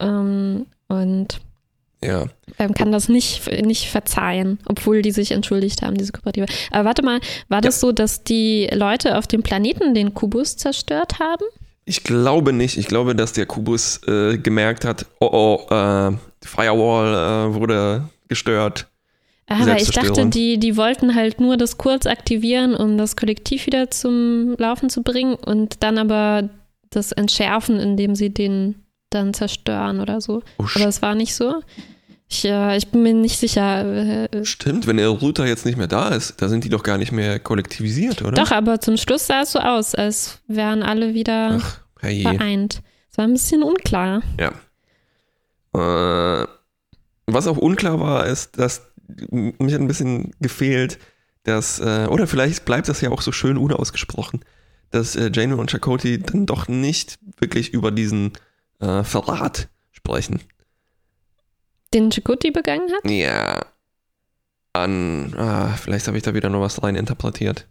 ähm, 0.00 0.66
und 0.88 1.40
Ja, 2.02 2.26
kann 2.74 2.92
das 2.92 3.08
nicht, 3.08 3.50
nicht 3.64 3.88
verzeihen, 3.90 4.58
obwohl 4.66 5.02
die 5.02 5.10
sich 5.10 5.32
entschuldigt 5.32 5.82
haben, 5.82 5.96
diese 5.96 6.12
Kooperative. 6.12 6.46
Aber 6.70 6.84
warte 6.84 7.02
mal, 7.02 7.20
war 7.48 7.60
das 7.60 7.80
so, 7.80 7.92
dass 7.92 8.22
die 8.24 8.68
Leute 8.72 9.18
auf 9.18 9.26
dem 9.26 9.42
Planeten 9.42 9.94
den 9.94 10.14
Kubus 10.14 10.56
zerstört 10.56 11.18
haben? 11.18 11.44
Ich 11.88 12.04
glaube 12.04 12.52
nicht. 12.52 12.76
Ich 12.76 12.86
glaube, 12.86 13.14
dass 13.14 13.32
der 13.32 13.46
Kubus 13.46 14.00
äh, 14.06 14.38
gemerkt 14.38 14.84
hat, 14.84 15.06
oh 15.20 15.30
oh, 15.68 15.74
äh, 15.74 16.12
die 16.42 16.48
Firewall 16.48 17.50
äh, 17.50 17.54
wurde 17.54 18.08
gestört. 18.28 18.86
Aber 19.48 19.80
ich 19.80 19.90
dachte, 19.90 20.26
die, 20.26 20.58
die 20.58 20.76
wollten 20.76 21.14
halt 21.14 21.40
nur 21.40 21.56
das 21.56 21.78
kurz 21.78 22.06
aktivieren, 22.06 22.74
um 22.74 22.98
das 22.98 23.16
Kollektiv 23.16 23.64
wieder 23.64 23.90
zum 23.90 24.54
Laufen 24.58 24.90
zu 24.90 25.02
bringen 25.02 25.36
und 25.36 25.82
dann 25.82 25.96
aber 25.96 26.50
das 26.90 27.12
entschärfen, 27.12 27.80
indem 27.80 28.14
sie 28.14 28.28
den 28.28 28.74
dann 29.08 29.32
zerstören 29.32 30.00
oder 30.00 30.20
so. 30.20 30.42
Oh, 30.58 30.66
Aber 30.74 30.86
es 30.86 31.00
war 31.00 31.14
nicht 31.14 31.34
so. 31.34 31.62
Ich, 32.30 32.44
äh, 32.44 32.76
ich 32.76 32.88
bin 32.88 33.02
mir 33.02 33.14
nicht 33.14 33.38
sicher. 33.38 34.28
Äh, 34.32 34.44
Stimmt, 34.44 34.86
wenn 34.86 34.98
der 34.98 35.08
Router 35.08 35.46
jetzt 35.46 35.64
nicht 35.64 35.78
mehr 35.78 35.86
da 35.86 36.08
ist, 36.10 36.40
da 36.42 36.48
sind 36.48 36.64
die 36.64 36.68
doch 36.68 36.82
gar 36.82 36.98
nicht 36.98 37.10
mehr 37.10 37.38
kollektivisiert, 37.38 38.22
oder? 38.22 38.32
doch, 38.32 38.50
aber 38.50 38.80
zum 38.80 38.96
Schluss 38.98 39.26
sah 39.26 39.42
es 39.42 39.52
so 39.52 39.58
aus, 39.60 39.94
als 39.94 40.40
wären 40.46 40.82
alle 40.82 41.14
wieder 41.14 41.58
Ach, 41.62 41.80
herrje. 42.00 42.22
vereint. 42.22 42.82
Es 43.10 43.16
war 43.16 43.24
ein 43.24 43.32
bisschen 43.32 43.62
unklar. 43.62 44.22
Ja. 44.38 44.52
Äh, 46.42 46.46
was 47.26 47.46
auch 47.46 47.56
unklar 47.56 47.98
war, 48.00 48.26
ist, 48.26 48.58
dass 48.58 48.82
mich 49.30 49.72
hat 49.74 49.80
ein 49.80 49.88
bisschen 49.88 50.32
gefehlt, 50.40 50.98
dass, 51.44 51.78
äh, 51.80 52.06
oder 52.10 52.26
vielleicht 52.26 52.66
bleibt 52.66 52.88
das 52.88 53.00
ja 53.00 53.10
auch 53.10 53.22
so 53.22 53.32
schön 53.32 53.56
unausgesprochen, 53.56 54.44
dass 54.90 55.16
äh, 55.16 55.30
Janeway 55.32 55.60
und 55.60 55.70
Chakotay 55.70 56.18
dann 56.18 56.44
doch 56.44 56.68
nicht 56.68 57.18
wirklich 57.38 57.72
über 57.72 57.90
diesen 57.90 58.32
äh, 58.80 59.02
Verrat 59.02 59.68
sprechen. 59.92 60.40
Den 61.94 62.10
Chakotay 62.10 62.50
begangen 62.50 62.90
hat? 62.92 63.10
Ja. 63.10 63.64
An, 64.74 65.34
ah, 65.36 65.68
vielleicht 65.76 66.06
habe 66.06 66.16
ich 66.18 66.22
da 66.22 66.34
wieder 66.34 66.50
noch 66.50 66.60
was 66.60 66.82
rein 66.82 66.94
interpretiert. 66.96 67.66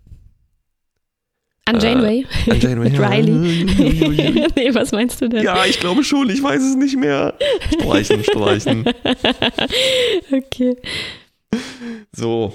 An 1.66 1.76
Äh, 1.76 1.80
Janeway? 1.84 2.26
An 2.50 2.60
Janeway. 2.60 2.90
Mit 2.90 3.00
Riley. 3.00 4.52
nee, 4.56 4.74
was 4.74 4.92
meinst 4.94 5.22
du 5.22 5.28
denn? 5.30 5.44
ja, 5.44 5.66
ich 5.66 5.80
glaube 5.80 6.04
schon, 6.04 6.30
ich 6.30 6.42
weiß 6.42 6.62
es 6.64 6.76
nicht 6.76 6.98
mehr. 6.98 7.34
Streichen, 7.74 8.24
streichen. 8.24 8.86
Okay. 10.32 10.78
So, 12.12 12.54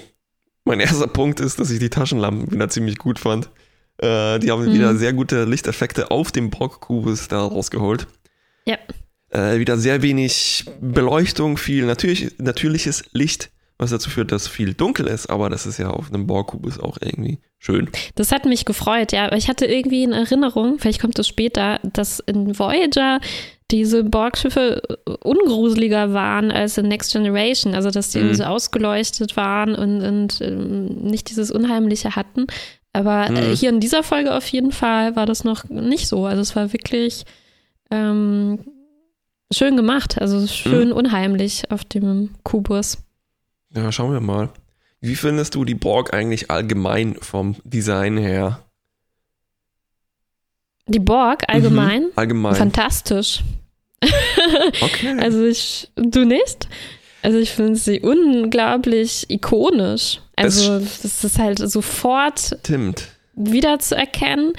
mein 0.65 0.79
erster 0.79 1.07
Punkt 1.07 1.39
ist, 1.39 1.59
dass 1.59 1.69
ich 1.71 1.79
die 1.79 1.89
Taschenlampen 1.89 2.51
wieder 2.51 2.69
ziemlich 2.69 2.97
gut 2.97 3.19
fand. 3.19 3.49
Äh, 3.97 4.39
die 4.39 4.51
haben 4.51 4.71
wieder 4.71 4.93
Mhm. 4.93 4.97
sehr 4.97 5.13
gute 5.13 5.45
Lichteffekte 5.45 6.11
auf 6.11 6.31
dem 6.31 6.49
Borg-Kubus 6.49 7.27
da 7.27 7.41
rausgeholt. 7.41 8.07
Ja. 8.65 8.77
Äh, 9.33 9.59
wieder 9.59 9.77
sehr 9.77 10.01
wenig 10.01 10.65
Beleuchtung, 10.79 11.57
viel 11.57 11.85
natürlich, 11.85 12.37
natürliches 12.39 13.03
Licht, 13.13 13.49
was 13.79 13.89
dazu 13.89 14.09
führt, 14.09 14.31
dass 14.31 14.47
viel 14.47 14.73
dunkel 14.75 15.07
ist, 15.07 15.27
aber 15.29 15.49
das 15.49 15.65
ist 15.65 15.79
ja 15.79 15.89
auf 15.89 16.09
einem 16.13 16.27
Borg-Kubus 16.27 16.79
auch 16.79 16.97
irgendwie 17.01 17.39
schön. 17.57 17.89
Das 18.15 18.31
hat 18.31 18.45
mich 18.45 18.65
gefreut, 18.65 19.11
ja. 19.11 19.25
Aber 19.25 19.35
ich 19.37 19.47
hatte 19.49 19.65
irgendwie 19.65 20.03
in 20.03 20.11
Erinnerung, 20.11 20.77
vielleicht 20.77 21.01
kommt 21.01 21.17
es 21.17 21.27
später, 21.27 21.79
dass 21.81 22.19
in 22.19 22.57
Voyager 22.59 23.19
diese 23.71 24.03
Borg-Schiffe 24.03 24.81
ungruseliger 25.21 26.13
waren 26.13 26.51
als 26.51 26.77
in 26.77 26.87
Next 26.87 27.11
Generation. 27.13 27.73
Also, 27.73 27.89
dass 27.89 28.09
die 28.09 28.19
Mhm. 28.19 28.35
so 28.35 28.43
ausgeleuchtet 28.43 29.35
waren 29.35 29.73
und, 29.73 30.01
und 30.03 30.41
ähm, 30.41 30.85
nicht 31.01 31.29
dieses 31.31 31.49
Unheimliche 31.49 32.15
hatten. 32.15 32.45
Aber 32.91 33.27
äh, 33.31 33.49
Mhm. 33.49 33.55
hier 33.55 33.69
in 33.69 33.79
dieser 33.79 34.03
Folge 34.03 34.35
auf 34.35 34.45
jeden 34.49 34.71
Fall 34.71 35.15
war 35.15 35.25
das 35.25 35.43
noch 35.43 35.63
nicht 35.69 36.07
so. 36.07 36.25
Also, 36.27 36.41
es 36.41 36.55
war 36.55 36.71
wirklich 36.71 37.23
ähm, 37.89 38.59
schön 39.53 39.77
gemacht. 39.77 40.19
Also, 40.19 40.45
schön 40.47 40.89
Mhm. 40.89 40.95
unheimlich 40.95 41.69
auf 41.71 41.85
dem 41.85 42.31
Kubus. 42.43 42.97
Ja, 43.75 43.91
schauen 43.91 44.13
wir 44.13 44.19
mal. 44.21 44.49
Wie 45.01 45.15
findest 45.15 45.55
du 45.55 45.65
die 45.65 45.75
Borg 45.75 46.13
eigentlich 46.13 46.49
allgemein 46.51 47.15
vom 47.21 47.55
Design 47.63 48.17
her? 48.17 48.59
Die 50.87 50.99
Borg 50.99 51.43
allgemein, 51.47 52.03
Mhm, 52.03 52.09
allgemein. 52.15 52.55
fantastisch. 52.55 53.41
okay. 54.81 55.17
Also 55.19 55.43
ich, 55.45 55.89
du 55.95 56.25
nicht? 56.25 56.67
Also 57.21 57.37
ich 57.37 57.51
finde 57.51 57.77
sie 57.77 58.01
unglaublich 58.01 59.25
ikonisch. 59.29 60.19
Also 60.35 60.79
das 60.79 61.23
ist 61.23 61.39
halt 61.39 61.59
sofort 61.59 62.57
Stimmt. 62.59 63.07
wiederzuerkennen 63.33 64.53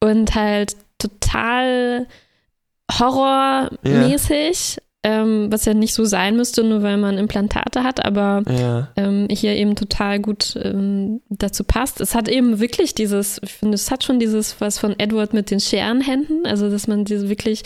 und 0.00 0.34
halt 0.36 0.76
total 0.98 2.06
horrormäßig. 2.90 4.78
ähm, 5.06 5.52
was 5.52 5.66
ja 5.66 5.74
nicht 5.74 5.92
so 5.92 6.06
sein 6.06 6.34
müsste, 6.34 6.64
nur 6.64 6.82
weil 6.82 6.96
man 6.96 7.18
Implantate 7.18 7.82
hat, 7.82 8.02
aber 8.02 8.42
Ja. 8.48 8.88
ähm, 8.96 9.28
hier 9.30 9.54
eben 9.54 9.76
total 9.76 10.18
gut 10.18 10.58
ähm, 10.62 11.20
dazu 11.28 11.62
passt. 11.62 12.00
Es 12.00 12.14
hat 12.14 12.26
eben 12.26 12.58
wirklich 12.58 12.94
dieses, 12.94 13.38
ich 13.42 13.52
finde, 13.52 13.74
es 13.74 13.90
hat 13.90 14.02
schon 14.02 14.18
dieses 14.18 14.62
was 14.62 14.78
von 14.78 14.98
Edward 14.98 15.34
mit 15.34 15.50
den 15.50 15.60
Scherenhänden, 15.60 16.46
also 16.46 16.70
dass 16.70 16.86
man 16.86 17.04
diese 17.04 17.28
wirklich 17.28 17.64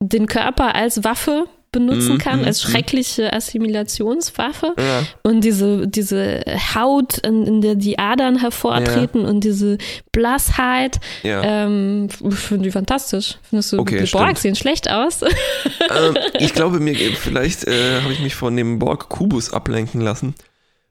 den 0.00 0.26
Körper 0.26 0.74
als 0.74 1.04
Waffe 1.04 1.44
benutzen 1.72 2.14
Mhm, 2.14 2.18
kann, 2.18 2.38
mhm, 2.40 2.44
als 2.44 2.62
mhm. 2.64 2.70
schreckliche 2.70 3.32
Assimilationswaffe 3.32 4.74
Ja. 4.78 5.02
und 5.22 5.42
diese, 5.42 5.88
diese 5.88 6.42
Haut, 6.74 7.18
in, 7.18 7.46
in 7.46 7.60
der 7.62 7.74
die 7.74 7.98
Adern 7.98 8.38
hervortreten 8.38 9.24
und 9.24 9.42
diese 9.42 9.78
Blassheit, 10.12 11.00
ja. 11.22 11.42
ähm, 11.42 12.08
ich 12.28 12.34
finde 12.36 12.64
die 12.64 12.70
fantastisch. 12.70 13.38
Findest 13.48 13.72
du, 13.72 13.78
Okay, 13.78 14.04
die 14.04 14.10
Borg 14.10 14.38
sehen 14.38 14.54
schlecht 14.54 14.90
aus? 14.90 15.22
ähm, 15.90 16.16
ich 16.38 16.52
glaube, 16.54 16.78
mir 16.78 16.94
vielleicht 17.16 17.66
äh, 17.66 18.00
habe 18.02 18.12
ich 18.12 18.20
mich 18.20 18.34
von 18.34 18.56
dem 18.56 18.78
Borg 18.78 19.08
Kubus 19.08 19.52
ablenken 19.52 20.00
lassen, 20.00 20.34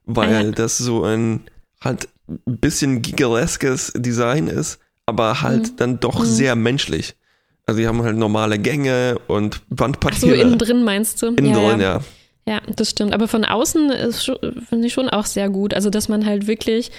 weil 0.05 0.31
ja. 0.45 0.51
das 0.51 0.77
so 0.77 1.03
ein 1.03 1.41
halt 1.79 2.07
ein 2.29 2.57
bisschen 2.57 3.01
gigaleskes 3.01 3.93
Design 3.95 4.47
ist, 4.47 4.79
aber 5.05 5.41
halt 5.41 5.71
Mhm. 5.73 5.75
dann 5.77 5.99
doch 5.99 6.19
Mhm. 6.21 6.25
sehr 6.25 6.55
menschlich. 6.55 7.15
Also 7.65 7.79
die 7.79 7.87
haben 7.87 8.01
halt 8.03 8.17
normale 8.17 8.59
Gänge 8.59 9.17
und 9.27 9.61
Ach 9.79 10.13
so, 10.13 10.27
innen 10.31 10.57
drin 10.57 10.83
meinst 10.83 11.21
du? 11.21 11.27
Innen 11.27 11.45
ja, 11.45 11.53
drin, 11.53 11.79
ja. 11.79 11.93
ja. 11.97 12.01
Ja, 12.47 12.59
das 12.75 12.89
stimmt. 12.89 13.13
Aber 13.13 13.27
von 13.27 13.45
außen 13.45 13.91
finde 14.67 14.87
ich 14.87 14.93
schon 14.93 15.09
auch 15.09 15.25
sehr 15.25 15.49
gut. 15.49 15.73
Also, 15.73 15.89
dass 15.89 16.09
man 16.09 16.25
halt 16.25 16.47
wirklich 16.47 16.91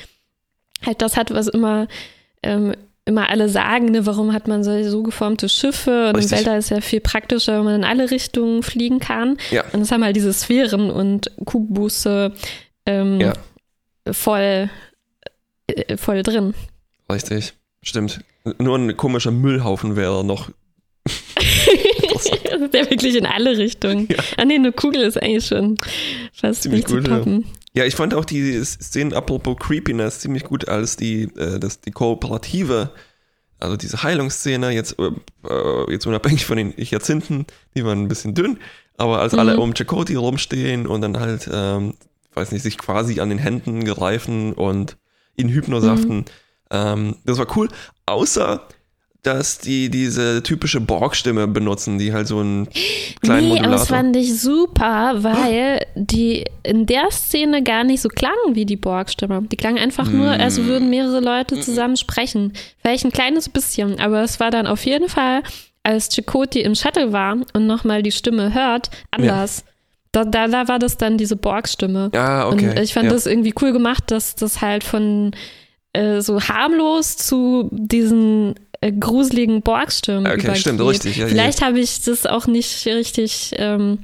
halt 0.85 1.03
das 1.03 1.17
hat, 1.17 1.33
was 1.33 1.49
immer, 1.49 1.89
ähm, 2.43 2.75
immer 3.05 3.29
alle 3.29 3.49
sagen, 3.49 3.87
ne? 3.87 4.07
warum 4.07 4.33
hat 4.33 4.47
man 4.47 4.63
so, 4.63 4.83
so 4.85 5.03
geformte 5.03 5.49
Schiffe 5.49 6.09
und 6.09 6.17
Richtig. 6.17 6.33
im 6.33 6.39
Weltall 6.39 6.59
ist 6.59 6.71
ja 6.71 6.81
viel 6.81 7.01
praktischer, 7.01 7.59
wenn 7.59 7.65
man 7.65 7.75
in 7.77 7.85
alle 7.85 8.11
Richtungen 8.11 8.63
fliegen 8.63 9.01
kann. 9.01 9.37
Ja. 9.51 9.65
Und 9.73 9.81
das 9.81 9.91
haben 9.91 10.05
halt 10.05 10.17
diese 10.17 10.33
Sphären 10.33 10.91
und 10.91 11.31
Kubusse 11.45 12.33
ähm, 12.87 13.21
Ja. 13.21 13.33
voll, 14.13 14.71
äh, 15.67 15.97
voll 15.97 16.23
drin. 16.23 16.55
Richtig. 17.11 17.55
Stimmt. 17.83 18.21
Nur 18.59 18.77
ein 18.77 18.97
komischer 18.97 19.31
Müllhaufen 19.31 19.97
wäre 19.97 20.25
noch. 20.25 20.51
das 22.13 22.27
ist 22.27 22.75
ja 22.75 22.91
wirklich 22.91 23.17
in 23.17 23.27
alle 23.27 23.57
Richtungen. 23.59 24.09
Ja. 24.11 24.17
Ah 24.37 24.45
nee, 24.45 24.55
eine 24.55 24.73
Kugel 24.73 25.03
ist 25.03 25.21
eigentlich 25.21 25.47
schon 25.47 25.79
fast 26.33 26.63
Ziemlich 26.63 26.85
gut, 26.87 27.07
ja. 27.09 27.25
Ja, 27.75 27.85
ich 27.87 27.95
fand 27.95 28.13
auch 28.15 28.25
die 28.27 28.63
Szenen 28.65 29.15
apropos 29.15 29.57
Creepiness 29.59 30.21
ziemlich 30.21 30.45
gut, 30.45 30.69
als 30.69 30.97
die, 30.97 31.23
äh, 31.37 31.59
das, 31.59 31.81
die 31.81 31.91
kooperative, 31.91 32.91
also 33.59 33.77
diese 33.77 34.03
Heilungsszene, 34.03 34.71
jetzt, 34.71 34.97
äh, 34.99 35.11
äh, 35.49 35.91
jetzt 35.91 36.07
unabhängig 36.07 36.45
von 36.45 36.59
den 36.59 36.75
Jahrzehnten, 36.77 37.47
die 37.75 37.85
waren 37.85 38.03
ein 38.03 38.09
bisschen 38.09 38.35
dünn, 38.35 38.59
aber 38.99 39.21
als 39.21 39.33
alle 39.35 39.55
Mhm. 39.55 39.61
um 39.61 39.75
Chakoti 39.75 40.17
rumstehen 40.17 40.87
und 40.87 41.01
dann 41.01 41.19
halt, 41.19 41.49
ähm, 41.53 41.95
weiß 42.35 42.53
nicht, 42.53 42.63
sich 42.63 42.77
quasi 42.77 43.21
an 43.21 43.31
den 43.31 43.39
Händen 43.39 43.85
greifen 43.87 44.53
und 44.53 44.99
ihn 45.37 45.49
hypnosaften, 45.49 46.17
Mhm. 46.19 46.25
Ähm, 46.73 47.17
das 47.25 47.39
war 47.39 47.47
cool, 47.57 47.69
außer 48.07 48.63
dass 49.23 49.59
die 49.59 49.89
diese 49.89 50.43
typische 50.43 50.81
Borg-Stimme 50.81 51.47
benutzen, 51.47 51.97
die 51.97 52.13
halt 52.13 52.27
so 52.27 52.41
einen 52.41 52.69
kleinen 53.23 53.51
nee, 53.51 53.53
aber 53.53 53.69
Modulator. 53.69 53.71
das 53.71 53.89
fand 53.89 54.17
ich 54.17 54.41
super, 54.41 55.15
weil 55.23 55.87
die 55.95 56.45
in 56.65 56.87
der 56.87 57.09
Szene 57.13 57.63
gar 57.63 57.85
nicht 57.85 58.01
so 58.01 58.09
klangen 58.09 58.55
wie 58.55 58.67
die 58.67 58.75
Borg-Stimme. 58.77 59.43
Die 59.43 59.57
klangen 59.57 59.79
einfach 59.79 60.11
nur, 60.11 60.27
Mm. 60.37 60.41
als 60.41 60.61
würden 60.65 60.91
mehrere 60.91 61.21
Leute 61.21 61.61
zusammen 61.61 61.97
sprechen. 61.97 62.53
Vielleicht 62.81 63.05
ein 63.05 63.13
kleines 63.13 63.49
bisschen, 63.49 64.01
aber 64.01 64.23
es 64.23 64.41
war 64.41 64.51
dann 64.51 64.67
auf 64.67 64.85
jeden 64.87 65.09
Fall, 65.09 65.43
als 65.85 66.09
Chakoti 66.13 66.61
im 66.61 66.75
Shuttle 66.75 67.13
war 67.13 67.37
und 67.53 67.67
nochmal 67.69 68.03
die 68.03 68.13
Stimme 68.13 68.53
hört, 68.55 68.91
anders. 69.13 69.65
Da, 70.11 70.25
da, 70.25 70.49
da 70.49 70.67
war 70.67 70.81
das 70.81 70.97
dann 70.97 71.17
diese 71.17 71.37
Borg-Stimme. 71.37 72.11
ja, 72.13 72.49
okay. 72.49 72.71
Und 72.71 72.79
ich 72.81 72.93
fand 72.93 73.07
ja. 73.07 73.13
das 73.13 73.27
irgendwie 73.27 73.55
cool 73.63 73.73
gemacht, 73.73 74.11
dass 74.11 74.35
das 74.35 74.61
halt 74.61 74.83
von 74.83 75.31
äh, 75.93 76.21
so 76.21 76.41
harmlos 76.41 77.17
zu 77.17 77.69
diesen 77.73 78.55
äh, 78.81 78.93
gruseligen 78.93 79.63
Borgstimmen 79.63 80.27
Okay, 80.27 80.41
übergeht. 80.41 80.59
stimmt, 80.59 80.81
richtig, 80.81 81.17
ja, 81.17 81.27
Vielleicht 81.27 81.63
habe 81.63 81.79
ich 81.81 82.01
das 82.03 82.27
auch 82.27 82.47
nicht 82.47 82.87
richtig 82.87 83.53
ähm, 83.57 83.99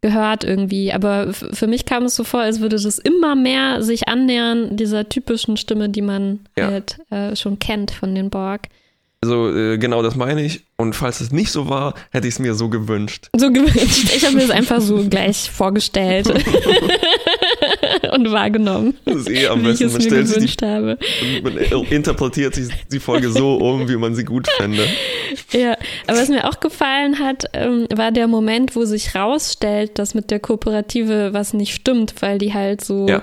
gehört 0.00 0.44
irgendwie, 0.44 0.92
aber 0.92 1.32
für 1.32 1.66
mich 1.66 1.84
kam 1.84 2.04
es 2.04 2.14
so 2.14 2.22
vor, 2.24 2.40
als 2.40 2.60
würde 2.60 2.76
das 2.80 2.98
immer 2.98 3.34
mehr 3.34 3.82
sich 3.82 4.06
annähern 4.08 4.76
dieser 4.76 5.08
typischen 5.08 5.56
Stimme, 5.56 5.88
die 5.88 6.02
man 6.02 6.40
Ja. 6.56 6.66
halt 6.68 6.98
äh, 7.10 7.34
schon 7.34 7.58
kennt 7.58 7.90
von 7.90 8.14
den 8.14 8.30
Borg. 8.30 8.62
Also 9.20 9.50
äh, 9.52 9.78
genau 9.78 10.00
das 10.02 10.14
meine 10.14 10.44
ich. 10.44 10.64
Und 10.76 10.94
falls 10.94 11.20
es 11.20 11.32
nicht 11.32 11.50
so 11.50 11.68
war, 11.68 11.94
hätte 12.12 12.28
ich 12.28 12.34
es 12.34 12.38
mir 12.38 12.54
so 12.54 12.68
gewünscht. 12.68 13.28
So 13.36 13.50
gewünscht. 13.50 14.12
Ich 14.14 14.24
habe 14.24 14.36
mir 14.36 14.42
das 14.42 14.50
einfach 14.50 14.80
so 14.80 15.04
gleich 15.08 15.50
vorgestellt 15.50 16.28
und 18.12 18.30
wahrgenommen, 18.30 18.94
Das 19.04 19.16
ist 19.16 19.30
eh 19.30 19.48
am 19.48 19.62
besten. 19.62 19.86
es 19.86 19.92
Man 19.92 20.02
mir 20.02 20.08
stellt 20.08 20.26
sich 20.28 20.36
gewünscht 20.36 20.62
habe. 20.62 20.98
die, 21.20 21.42
man 21.42 21.56
interpretiert 21.90 22.54
sich 22.54 22.68
die 22.92 23.00
Folge 23.00 23.30
so 23.30 23.56
um, 23.56 23.88
wie 23.88 23.96
man 23.96 24.14
sie 24.14 24.24
gut 24.24 24.46
fände. 24.56 24.86
Ja, 25.52 25.76
aber 26.06 26.18
was 26.18 26.28
mir 26.28 26.48
auch 26.48 26.60
gefallen 26.60 27.18
hat, 27.18 27.44
ähm, 27.54 27.86
war 27.94 28.12
der 28.12 28.28
Moment, 28.28 28.76
wo 28.76 28.84
sich 28.84 29.14
rausstellt, 29.16 29.98
dass 29.98 30.14
mit 30.14 30.30
der 30.30 30.38
Kooperative 30.40 31.30
was 31.32 31.54
nicht 31.54 31.74
stimmt, 31.74 32.14
weil 32.20 32.38
die 32.38 32.54
halt 32.54 32.84
so 32.84 33.06
Ja. 33.08 33.22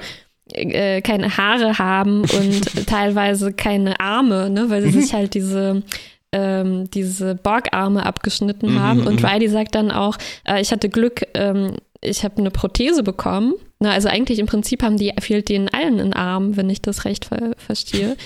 Äh, 0.52 1.02
keine 1.02 1.38
Haare 1.38 1.78
haben 1.80 2.22
und 2.22 2.62
teilweise 2.88 3.54
keine 3.54 4.00
Arme, 4.00 4.50
ne, 4.50 4.70
weil 4.70 4.84
sie 4.84 4.98
Mhm. 4.98 5.02
sich 5.02 5.14
halt 5.14 5.34
diese 5.34 5.84
ähm, 6.32 6.90
diese 6.92 7.36
Borgarme 7.36 8.06
abgeschnitten 8.06 8.74
Mhm, 8.74 8.80
haben. 8.82 9.08
Und 9.08 9.22
mhm. 9.22 9.26
Riley 9.26 9.48
sagt 9.48 9.74
dann 9.74 9.90
auch, 9.90 10.18
äh, 10.46 10.60
ich 10.60 10.72
hatte 10.74 10.90
Glück, 10.90 11.22
ähm, 11.34 11.76
ich 12.02 12.26
habe 12.26 12.38
eine 12.40 12.52
Prothese 12.52 13.04
bekommen. 13.04 13.54
Na, 13.80 13.92
also 13.92 14.10
eigentlich 14.10 14.40
im 14.40 14.46
Prinzip 14.46 14.84
haben 14.84 14.98
die, 14.98 15.14
fehlt 15.20 15.48
denen 15.48 15.70
allen 15.70 16.00
ein 16.02 16.12
Arm, 16.14 16.58
wenn 16.58 16.70
ich 16.70 16.82
das 16.82 17.06
recht 17.06 17.26
ver 17.26 17.52
verstehe. 17.58 18.18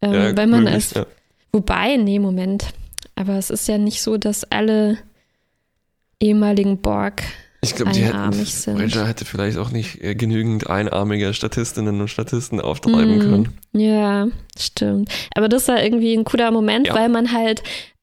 Ähm, 0.00 0.12
Ja, 0.12 0.36
weil 0.36 0.46
man 0.46 0.60
möglich, 0.64 0.74
als 0.74 0.94
ja. 0.94 1.06
Wobei, 1.52 1.96
nee, 1.96 2.20
Moment. 2.20 2.66
Aber 3.16 3.32
es 3.36 3.50
ist 3.50 3.66
ja 3.66 3.78
nicht 3.78 4.00
so, 4.00 4.16
dass 4.16 4.44
alle 4.44 4.98
ehemaligen 6.20 6.78
Borg. 6.78 7.22
Ich 7.60 7.74
glaube, 7.74 7.90
die 7.92 8.02
hätten, 8.02 8.32
sind. 8.32 8.78
Hätte 8.78 9.24
vielleicht 9.24 9.58
auch 9.58 9.70
nicht 9.70 10.02
äh, 10.02 10.14
genügend 10.14 10.70
einarmige 10.70 11.34
Statistinnen 11.34 12.00
und 12.00 12.08
Statisten 12.08 12.60
auftreiben 12.60 13.16
Mm, 13.16 13.20
können. 13.20 13.58
Ja, 13.72 14.28
stimmt. 14.56 15.10
Aber 15.34 15.48
das 15.48 15.66
war 15.66 15.82
irgendwie 15.82 16.14
ein 16.14 16.24
cooler 16.24 16.50
Moment, 16.52 16.86
Ja. 16.86 16.94
weil 16.94 17.08
man 17.08 17.32
halt 17.32 17.62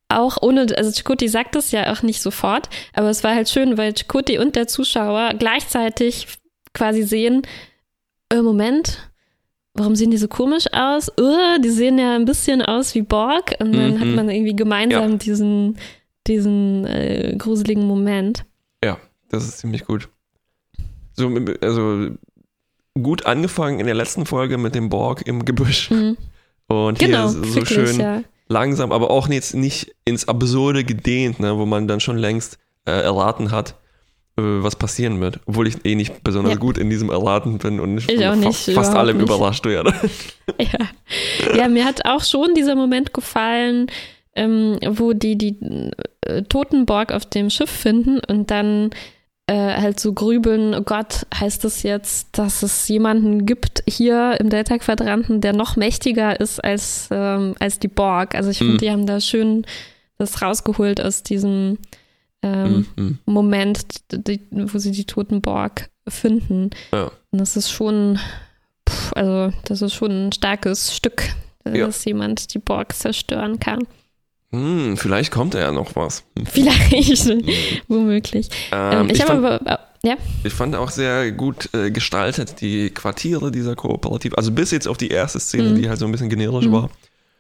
auch 0.09 0.37
ohne, 0.41 0.67
also 0.77 0.91
Chakoti 0.91 1.27
sagt 1.29 1.55
das 1.55 1.71
ja 1.71 1.91
auch 1.93 2.01
nicht 2.03 2.21
sofort, 2.21 2.69
aber 2.93 3.09
es 3.09 3.23
war 3.23 3.33
halt 3.33 3.49
schön, 3.49 3.77
weil 3.77 3.93
Chakoti 3.95 4.37
und 4.39 4.55
der 4.57 4.67
Zuschauer 4.67 5.33
gleichzeitig 5.39 6.27
quasi 6.73 7.03
sehen, 7.03 7.41
äh, 8.31 8.41
Moment, 8.41 9.09
warum 9.73 9.95
sehen 9.95 10.11
die 10.11 10.17
so 10.17 10.27
komisch 10.27 10.65
aus? 10.73 11.09
Uh, 11.19 11.59
die 11.63 11.69
sehen 11.69 11.97
ja 11.97 12.13
ein 12.15 12.25
bisschen 12.25 12.61
aus 12.61 12.93
wie 12.93 13.01
Borg 13.03 13.55
und 13.59 13.71
dann 13.73 13.95
Mhm. 13.95 13.99
hat 14.01 14.07
man 14.09 14.29
irgendwie 14.29 14.55
gemeinsam 14.55 15.17
diesen, 15.17 15.77
diesen 16.27 16.85
äh, 16.85 17.35
gruseligen 17.37 17.85
Moment. 17.87 18.43
Das 19.29 19.43
ist 19.45 19.57
ziemlich 19.59 19.85
gut. 19.85 20.09
So, 21.13 21.31
also 21.61 22.09
gut 23.01 23.25
angefangen 23.25 23.79
in 23.79 23.85
der 23.85 23.95
letzten 23.95 24.25
Folge 24.25 24.57
mit 24.57 24.75
dem 24.75 24.89
Borg 24.89 25.25
im 25.27 25.45
Gebüsch. 25.45 25.89
Mhm. 25.91 26.17
Und 26.67 26.99
Genau, 26.99 27.21
hier 27.23 27.29
so 27.29 27.55
wirklich, 27.55 27.69
schön 27.69 27.99
ja. 27.99 28.21
langsam, 28.47 28.91
aber 28.91 29.11
auch 29.11 29.27
jetzt 29.29 29.53
nicht 29.53 29.93
ins 30.05 30.27
Absurde 30.27 30.83
gedehnt, 30.83 31.39
ne, 31.39 31.57
wo 31.57 31.65
man 31.65 31.87
dann 31.87 31.99
schon 31.99 32.17
längst 32.17 32.57
äh, 32.85 32.91
erraten 32.91 33.51
hat, 33.51 33.71
äh, 34.37 34.41
was 34.41 34.75
passieren 34.75 35.19
wird. 35.21 35.39
Obwohl 35.45 35.67
ich 35.67 35.85
eh 35.85 35.95
nicht 35.95 36.23
besonders 36.23 36.53
Ja. 36.53 36.59
gut 36.59 36.77
in 36.77 36.89
diesem 36.89 37.09
Erraten 37.09 37.57
bin 37.59 37.79
und 37.79 37.97
Ich 38.09 38.17
auch 38.25 38.31
fa- 38.31 38.35
nicht, 38.35 38.71
fast 38.71 38.93
allem 38.95 39.17
nicht. 39.17 39.25
überrascht 39.27 39.65
werde. 39.65 39.93
Ja. 40.59 41.55
ja, 41.55 41.67
mir 41.67 41.85
hat 41.85 42.05
auch 42.05 42.23
schon 42.23 42.53
dieser 42.55 42.75
Moment 42.75 43.13
gefallen, 43.13 43.87
ähm, 44.35 44.77
wo 44.85 45.13
die 45.13 45.37
die 45.37 45.57
äh, 46.21 46.43
toten 46.43 46.85
Borg 46.85 47.11
auf 47.11 47.25
dem 47.25 47.49
Schiff 47.49 47.69
finden 47.69 48.19
und 48.27 48.51
dann 48.51 48.89
äh, 49.47 49.53
halt 49.79 49.99
so 49.99 50.13
grübeln, 50.13 50.73
oh 50.73 50.81
Gott, 50.81 51.27
heißt 51.33 51.63
das 51.63 51.83
jetzt, 51.83 52.29
dass 52.37 52.63
es 52.63 52.87
jemanden 52.87 53.45
gibt 53.45 53.83
hier 53.87 54.39
im 54.39 54.49
Delta-Quadranten, 54.49 55.39
der 55.41 55.53
noch 55.53 55.75
mächtiger 55.75 56.39
ist 56.39 56.63
als, 56.63 57.09
ähm, 57.11 57.55
als 57.59 57.77
die 57.79 57.87
Borg. 57.87 58.33
Also 58.35 58.49
ich 58.49 58.57
finde, 58.57 58.73
Mhm. 58.73 58.77
die 58.79 58.91
haben 58.91 59.05
da 59.05 59.19
schön 59.19 59.65
das 60.17 60.41
rausgeholt 60.41 60.99
aus 61.01 61.21
diesem 61.23 61.77
ähm, 62.41 62.85
Mhm. 62.95 63.17
Moment, 63.25 63.85
die, 64.11 64.39
wo 64.51 64.77
sie 64.77 64.91
die 64.91 65.05
toten 65.05 65.41
Borg 65.41 65.89
finden. 66.07 66.69
Ja. 66.91 67.11
Und 67.31 67.39
das 67.39 67.57
ist 67.57 67.71
schon, 67.71 68.19
pff, 68.87 69.13
also 69.13 69.51
das 69.65 69.81
ist 69.81 69.93
schon 69.93 70.27
ein 70.27 70.31
starkes 70.31 70.95
Stück, 70.95 71.23
äh, 71.65 71.77
Ja. 71.79 71.85
dass 71.87 72.05
jemand 72.05 72.53
die 72.53 72.59
Borg 72.59 72.93
zerstören 72.95 73.59
kann. 73.59 73.79
Hm, 74.51 74.95
vielleicht 74.97 75.31
kommt 75.31 75.53
ja 75.53 75.71
noch 75.71 75.95
was. 75.95 76.23
Hm. 76.37 76.45
Vielleicht, 76.45 77.27
womöglich. 77.87 78.49
Ähm, 78.71 78.99
Ähm, 78.99 79.05
ich 79.09 79.17
ich, 79.19 79.23
fand, 79.23 79.45
aber, 79.45 79.61
äh, 79.65 80.07
ja, 80.07 80.15
ich 80.43 80.53
fand 80.53 80.75
auch 80.75 80.91
sehr 80.91 81.31
gut 81.31 81.69
äh, 81.73 81.91
gestaltet 81.91 82.61
die 82.61 82.89
Quartiere 82.91 83.51
dieser 83.51 83.75
Kooperative. 83.75 84.37
Also 84.37 84.51
bis 84.51 84.71
jetzt 84.71 84.87
auf 84.87 84.97
die 84.97 85.09
erste 85.09 85.39
Szene, 85.39 85.69
Mhm. 85.71 85.75
die 85.81 85.89
halt 85.89 85.99
so 85.99 86.05
ein 86.05 86.11
bisschen 86.11 86.29
generisch 86.29 86.67
Mhm. 86.67 86.71
war. 86.71 86.89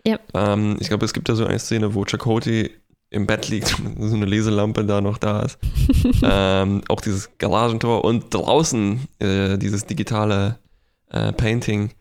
Ja. 0.05 0.19
Ähm, 0.33 0.77
ich 0.79 0.87
glaube, 0.89 1.05
es 1.05 1.13
gibt 1.13 1.29
da 1.29 1.35
so 1.35 1.45
eine 1.45 1.59
Szene, 1.59 1.93
wo 1.95 2.05
Chakoti 2.05 2.71
im 3.11 3.27
Bett 3.27 3.47
liegt, 3.49 3.67
so 3.99 4.15
eine 4.15 4.25
Leselampe 4.25 4.83
da 4.83 4.99
noch 4.99 5.17
da 5.19 5.41
ist. 5.41 5.57
ähm, 6.23 6.81
auch 6.89 7.01
dieses 7.01 7.29
Garagentor 7.37 8.03
und 8.03 8.33
draußen 8.33 9.07
äh, 9.19 9.57
dieses 9.57 9.85
digitale 9.85 10.57
äh, 11.11 11.31
Painting 11.33 11.91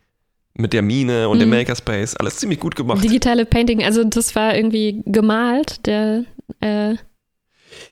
mit 0.55 0.73
der 0.73 0.83
Mine 0.83 1.29
und 1.29 1.39
mhm. 1.39 1.41
dem 1.41 1.51
Makerspace, 1.51 2.17
alles 2.17 2.37
ziemlich 2.37 2.61
gut 2.61 2.77
gemacht. 2.77 3.03
Digitale 3.03 3.45
Painting, 3.45 3.83
also 3.83 4.05
das 4.05 4.35
war 4.35 4.55
irgendwie 4.55 5.03
gemalt, 5.05 5.87
der 5.87 6.25
äh 6.61 6.95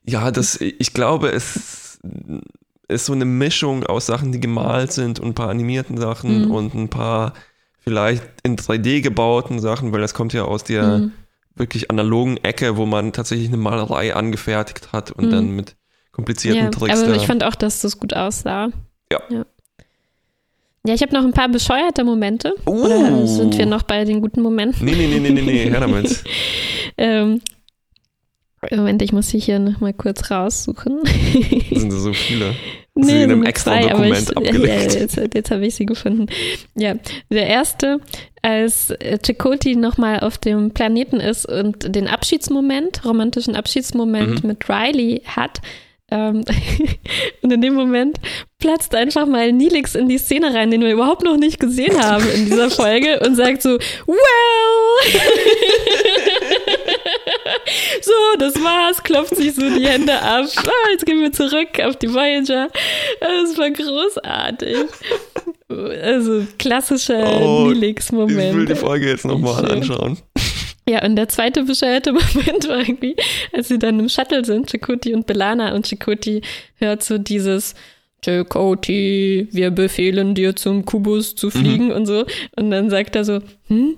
Ja, 0.04 0.30
das, 0.30 0.60
ich 0.60 0.94
glaube, 0.94 1.30
es 1.30 1.98
ist 2.88 3.06
so 3.06 3.12
eine 3.12 3.24
Mischung 3.24 3.84
aus 3.84 4.06
Sachen, 4.06 4.32
die 4.32 4.40
gemalt 4.40 4.92
sind 4.92 5.18
und 5.18 5.30
ein 5.30 5.34
paar 5.34 5.48
animierten 5.48 5.98
Sachen 5.98 6.46
mhm. 6.46 6.50
und 6.50 6.74
ein 6.74 6.88
paar 6.88 7.32
vielleicht 7.80 8.22
in 8.44 8.56
3D 8.56 9.00
gebauten 9.00 9.58
Sachen, 9.58 9.92
weil 9.92 10.00
das 10.00 10.14
kommt 10.14 10.32
ja 10.32 10.44
aus 10.44 10.62
der 10.62 10.98
mhm. 10.98 11.12
wirklich 11.56 11.90
analogen 11.90 12.36
Ecke, 12.38 12.76
wo 12.76 12.86
man 12.86 13.12
tatsächlich 13.12 13.48
eine 13.48 13.56
Malerei 13.56 14.14
angefertigt 14.14 14.92
hat 14.92 15.10
und 15.10 15.26
mhm. 15.26 15.30
dann 15.30 15.50
mit 15.50 15.76
komplizierten 16.12 16.64
ja, 16.64 16.70
Tricks. 16.70 17.02
Aber 17.02 17.16
ich 17.16 17.26
fand 17.26 17.42
auch, 17.42 17.56
dass 17.56 17.80
das 17.80 17.98
gut 17.98 18.14
aussah. 18.14 18.68
Ja. 19.10 19.20
ja. 19.30 19.44
Ja, 20.84 20.94
ich 20.94 21.02
habe 21.02 21.12
noch 21.12 21.24
ein 21.24 21.32
paar 21.32 21.48
bescheuerte 21.48 22.02
Momente. 22.02 22.54
Uh. 22.66 22.84
Oder 22.84 23.26
sind 23.26 23.56
wir 23.56 23.66
noch 23.66 23.84
bei 23.84 24.04
den 24.04 24.20
guten 24.20 24.42
Momenten? 24.42 24.84
Nee, 24.84 24.94
nee, 24.94 25.06
nee, 25.06 25.20
nee, 25.20 25.30
nee, 25.30 25.42
nee. 25.42 25.70
her 25.70 25.80
damit. 25.80 26.24
ähm, 26.98 27.40
Moment, 28.70 29.02
ich 29.02 29.12
muss 29.12 29.28
sie 29.28 29.40
hier 29.40 29.58
noch 29.58 29.80
mal 29.80 29.92
kurz 29.92 30.30
raussuchen. 30.30 31.00
sind 31.72 31.90
so 31.90 32.12
viele. 32.12 32.54
Nee, 32.94 33.06
sie 33.06 33.22
in 33.22 33.30
einem 33.32 33.42
extra 33.44 33.80
zwei, 33.80 33.88
Dokument 33.88 34.30
ich, 34.30 34.36
abgelegt. 34.36 34.92
Ja, 34.92 35.00
jetzt, 35.00 35.16
jetzt 35.16 35.50
habe 35.50 35.66
ich 35.66 35.74
sie 35.74 35.86
gefunden. 35.86 36.26
Ja, 36.74 36.94
der 37.30 37.46
erste, 37.46 38.00
als 38.42 38.92
Chakoti 39.24 39.76
nochmal 39.76 40.20
auf 40.20 40.36
dem 40.36 40.72
Planeten 40.72 41.18
ist 41.18 41.46
und 41.46 41.96
den 41.96 42.06
Abschiedsmoment, 42.06 43.02
romantischen 43.06 43.56
Abschiedsmoment 43.56 44.42
mhm. 44.42 44.46
mit 44.46 44.68
Riley 44.68 45.22
hat, 45.24 45.62
ähm, 46.12 46.44
und 47.42 47.52
in 47.52 47.60
dem 47.62 47.74
Moment 47.74 48.18
platzt 48.58 48.94
einfach 48.94 49.26
mal 49.26 49.50
Nilix 49.50 49.94
in 49.94 50.08
die 50.08 50.18
Szene 50.18 50.52
rein, 50.54 50.70
den 50.70 50.82
wir 50.82 50.92
überhaupt 50.92 51.24
noch 51.24 51.36
nicht 51.38 51.58
gesehen 51.58 52.00
haben 52.00 52.28
in 52.34 52.44
dieser 52.44 52.70
Folge 52.82 53.18
und 53.20 53.34
sagt 53.34 53.62
so, 53.62 53.70
well! 54.06 54.18
so, 58.02 58.12
das 58.38 58.54
war's, 58.62 59.02
klopft 59.02 59.36
sich 59.36 59.54
so 59.54 59.62
die 59.62 59.86
Hände 59.86 60.20
ab. 60.20 60.46
Ah, 60.58 60.90
jetzt 60.92 61.06
gehen 61.06 61.20
wir 61.20 61.32
zurück 61.32 61.80
auf 61.82 61.96
die 61.96 62.12
Voyager. 62.12 62.68
Das 63.20 63.56
war 63.56 63.70
großartig. 63.70 64.76
Also 66.02 66.46
klassischer 66.58 67.40
oh, 67.40 67.68
Nilix-Moment. 67.68 68.50
Ich 68.50 68.54
will 68.56 68.66
die 68.66 68.74
Folge 68.74 69.08
jetzt 69.08 69.24
nochmal 69.24 69.64
anschauen. 69.70 70.18
Ja, 70.88 71.04
und 71.04 71.16
der 71.16 71.28
zweite 71.28 71.64
bescheuerte 71.64 72.12
Moment 72.12 72.68
war 72.68 72.78
irgendwie, 72.78 73.16
als 73.52 73.68
sie 73.68 73.78
dann 73.78 74.00
im 74.00 74.08
Shuttle 74.08 74.44
sind, 74.44 74.70
Chakoti 74.70 75.14
und 75.14 75.26
Belana, 75.26 75.74
und 75.74 75.86
Chakoti 75.86 76.42
hört 76.76 77.02
so 77.02 77.18
dieses 77.18 77.74
Chakoti, 78.24 79.48
wir 79.50 79.70
befehlen 79.70 80.34
dir 80.34 80.54
zum 80.56 80.84
Kubus 80.84 81.34
zu 81.34 81.50
fliegen 81.50 81.86
mhm. 81.86 81.92
und 81.92 82.06
so. 82.06 82.24
Und 82.56 82.70
dann 82.70 82.88
sagt 82.90 83.16
er 83.16 83.24
so, 83.24 83.40
hm, 83.68 83.96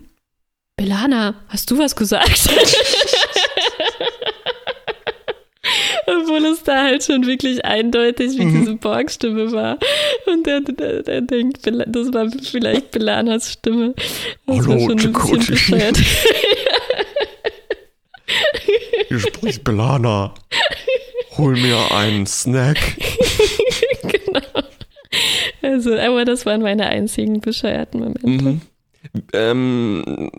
Belana, 0.77 1.35
hast 1.49 1.71
du 1.71 1.79
was 1.79 1.95
gesagt? 1.95 2.49
Obwohl 6.07 6.45
es 6.47 6.63
da 6.63 6.83
halt 6.83 7.03
schon 7.05 7.27
wirklich 7.27 7.65
eindeutig 7.65 8.39
wie 8.39 8.45
mhm. 8.45 8.61
diese 8.61 8.75
Borg-Stimme 8.75 9.53
war. 9.53 9.79
Und 10.27 10.47
der, 10.47 10.61
der, 10.61 11.03
der, 11.03 11.21
denkt, 11.23 11.61
das 11.65 12.13
war 12.13 12.31
vielleicht 12.31 12.91
Belanas 12.91 13.53
Stimme. 13.53 13.95
Das 14.47 14.59
Hallo, 14.59 14.69
war 14.69 14.81
schon 14.81 14.99
ein 15.01 15.13
bisschen 15.13 15.47
bescheuert. 15.47 15.97
Hier 19.15 19.21
spricht 19.21 19.65
Belana. 19.65 20.35
Hol 21.37 21.55
mir 21.55 21.93
einen 21.93 22.27
Snack. 22.27 22.79
genau. 24.03 24.41
Also, 25.63 25.97
aber 25.97 26.25
das 26.25 26.47
waren 26.47 26.63
meine 26.63 26.87
einzigen 26.87 27.41
bescheuerten 27.41 28.01
Momente. 28.01 28.27
Mhm. 28.27 28.61
Ähm, 29.33 30.31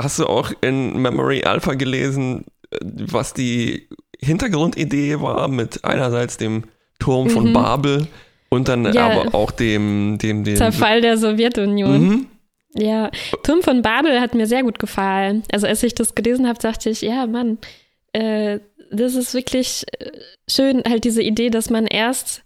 hast 0.00 0.18
du 0.18 0.26
auch 0.26 0.52
in 0.60 1.00
Memory 1.00 1.44
Alpha 1.44 1.74
gelesen, 1.74 2.44
was 2.80 3.32
die 3.32 3.88
Hintergrundidee 4.20 5.20
war 5.20 5.48
mit 5.48 5.84
einerseits 5.84 6.36
dem 6.36 6.64
Turm 6.98 7.30
von 7.30 7.50
mhm. 7.50 7.52
Babel 7.52 8.06
und 8.48 8.68
dann 8.68 8.92
ja. 8.92 9.08
aber 9.08 9.34
auch 9.34 9.50
dem, 9.50 10.18
dem, 10.18 10.42
dem 10.42 10.56
Zerfall 10.56 11.00
der 11.00 11.18
Sowjetunion. 11.18 12.08
Mhm. 12.08 12.26
Ja, 12.74 13.10
Turm 13.42 13.62
von 13.62 13.82
Babel 13.82 14.20
hat 14.20 14.34
mir 14.34 14.46
sehr 14.46 14.62
gut 14.62 14.78
gefallen. 14.78 15.44
Also 15.52 15.66
als 15.66 15.82
ich 15.82 15.94
das 15.94 16.14
gelesen 16.14 16.46
habe, 16.46 16.58
dachte 16.58 16.90
ich, 16.90 17.00
ja, 17.00 17.26
Mann, 17.26 17.58
äh, 18.16 18.60
das 18.90 19.14
ist 19.14 19.34
wirklich 19.34 19.84
äh, 19.98 20.10
schön, 20.48 20.82
halt 20.88 21.04
diese 21.04 21.22
Idee, 21.22 21.50
dass 21.50 21.70
man 21.70 21.86
erst 21.86 22.42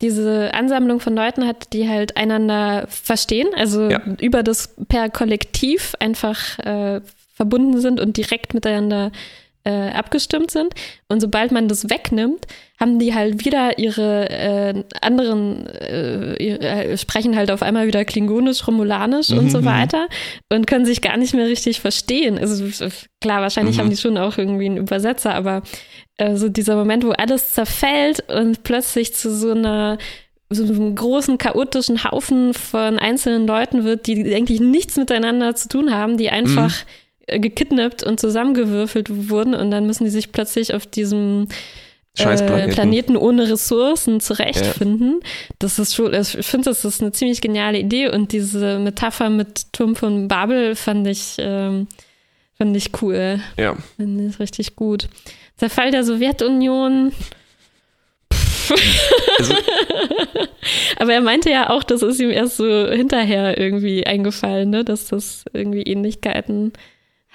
diese 0.00 0.52
Ansammlung 0.52 0.98
von 0.98 1.14
Leuten 1.14 1.46
hat, 1.46 1.72
die 1.72 1.88
halt 1.88 2.16
einander 2.16 2.86
verstehen, 2.88 3.48
also 3.56 3.88
ja. 3.88 4.00
über 4.20 4.42
das 4.42 4.74
per 4.88 5.10
Kollektiv 5.10 5.94
einfach 6.00 6.58
äh, 6.58 7.00
verbunden 7.34 7.80
sind 7.80 8.00
und 8.00 8.16
direkt 8.16 8.52
miteinander 8.52 9.12
äh, 9.64 9.90
abgestimmt 9.90 10.50
sind. 10.50 10.74
Und 11.08 11.20
sobald 11.20 11.52
man 11.52 11.68
das 11.68 11.88
wegnimmt, 11.88 12.46
haben 12.80 12.98
die 12.98 13.14
halt 13.14 13.44
wieder 13.44 13.78
ihre 13.78 14.28
äh, 14.28 14.84
anderen, 15.00 15.66
äh, 15.68 16.34
ihre, 16.42 16.58
äh, 16.58 16.98
sprechen 16.98 17.36
halt 17.36 17.50
auf 17.50 17.62
einmal 17.62 17.86
wieder 17.86 18.04
Klingonisch, 18.04 18.66
Romulanisch 18.66 19.28
mhm. 19.28 19.38
und 19.38 19.50
so 19.50 19.60
mhm. 19.60 19.66
weiter 19.66 20.08
und 20.50 20.66
können 20.66 20.84
sich 20.84 21.00
gar 21.00 21.16
nicht 21.16 21.34
mehr 21.34 21.46
richtig 21.46 21.80
verstehen. 21.80 22.38
Also 22.38 22.64
klar, 23.20 23.40
wahrscheinlich 23.40 23.76
mhm. 23.76 23.80
haben 23.80 23.90
die 23.90 23.96
schon 23.96 24.18
auch 24.18 24.36
irgendwie 24.36 24.66
einen 24.66 24.78
Übersetzer, 24.78 25.34
aber 25.34 25.62
äh, 26.16 26.34
so 26.36 26.48
dieser 26.48 26.74
Moment, 26.74 27.04
wo 27.04 27.10
alles 27.10 27.52
zerfällt 27.52 28.28
und 28.28 28.64
plötzlich 28.64 29.14
zu 29.14 29.34
so 29.34 29.52
einer 29.52 29.98
so 30.54 30.64
einem 30.64 30.94
großen 30.94 31.38
chaotischen 31.38 32.04
Haufen 32.04 32.52
von 32.52 32.98
einzelnen 32.98 33.46
Leuten 33.46 33.84
wird, 33.84 34.06
die 34.06 34.34
eigentlich 34.34 34.60
nichts 34.60 34.98
miteinander 34.98 35.54
zu 35.54 35.68
tun 35.68 35.94
haben, 35.94 36.18
die 36.18 36.28
einfach 36.28 36.68
mhm 36.68 37.01
gekidnappt 37.38 38.02
und 38.02 38.20
zusammengewürfelt 38.20 39.28
wurden 39.30 39.54
und 39.54 39.70
dann 39.70 39.86
müssen 39.86 40.04
die 40.04 40.10
sich 40.10 40.32
plötzlich 40.32 40.74
auf 40.74 40.86
diesem 40.86 41.48
äh, 42.18 42.68
Planeten 42.68 43.16
ohne 43.16 43.48
Ressourcen 43.48 44.20
zurechtfinden. 44.20 45.20
Ja. 45.22 45.28
Das 45.58 45.78
ist 45.78 45.94
schon, 45.94 46.14
also 46.14 46.38
ich 46.38 46.46
finde, 46.46 46.70
das 46.70 46.84
ist 46.84 47.00
eine 47.00 47.12
ziemlich 47.12 47.40
geniale 47.40 47.78
Idee 47.78 48.08
und 48.08 48.32
diese 48.32 48.78
Metapher 48.78 49.30
mit 49.30 49.72
Turm 49.72 49.96
von 49.96 50.28
Babel 50.28 50.76
fand 50.76 51.06
ich, 51.06 51.36
ähm, 51.38 51.86
fand 52.58 52.76
ich 52.76 52.90
cool. 53.00 53.40
Ja. 53.56 53.76
Fand 53.96 54.20
ich 54.20 54.38
richtig 54.38 54.76
gut. 54.76 55.08
Der 55.60 55.70
Fall 55.70 55.90
der 55.90 56.04
Sowjetunion. 56.04 57.12
Also, 59.38 59.54
Aber 60.98 61.12
er 61.12 61.20
meinte 61.20 61.50
ja 61.50 61.70
auch, 61.70 61.82
das 61.82 62.02
ist 62.02 62.20
ihm 62.20 62.30
erst 62.30 62.56
so 62.56 62.88
hinterher 62.90 63.58
irgendwie 63.58 64.06
eingefallen, 64.06 64.70
ne? 64.70 64.84
dass 64.84 65.06
das 65.06 65.44
irgendwie 65.52 65.82
Ähnlichkeiten 65.82 66.72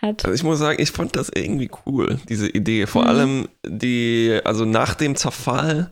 hat. 0.02 0.26
Also 0.26 0.34
ich 0.34 0.44
muss 0.44 0.60
sagen, 0.60 0.82
ich 0.82 0.92
fand 0.92 1.16
das 1.16 1.30
irgendwie 1.34 1.70
cool, 1.86 2.20
diese 2.30 2.50
Idee. 2.50 2.86
Vor 2.88 3.04
mhm. 3.04 3.08
allem 3.08 3.48
die, 3.66 4.40
also 4.44 4.66
nach 4.66 4.96
dem 4.96 5.16
Zerfall, 5.16 5.92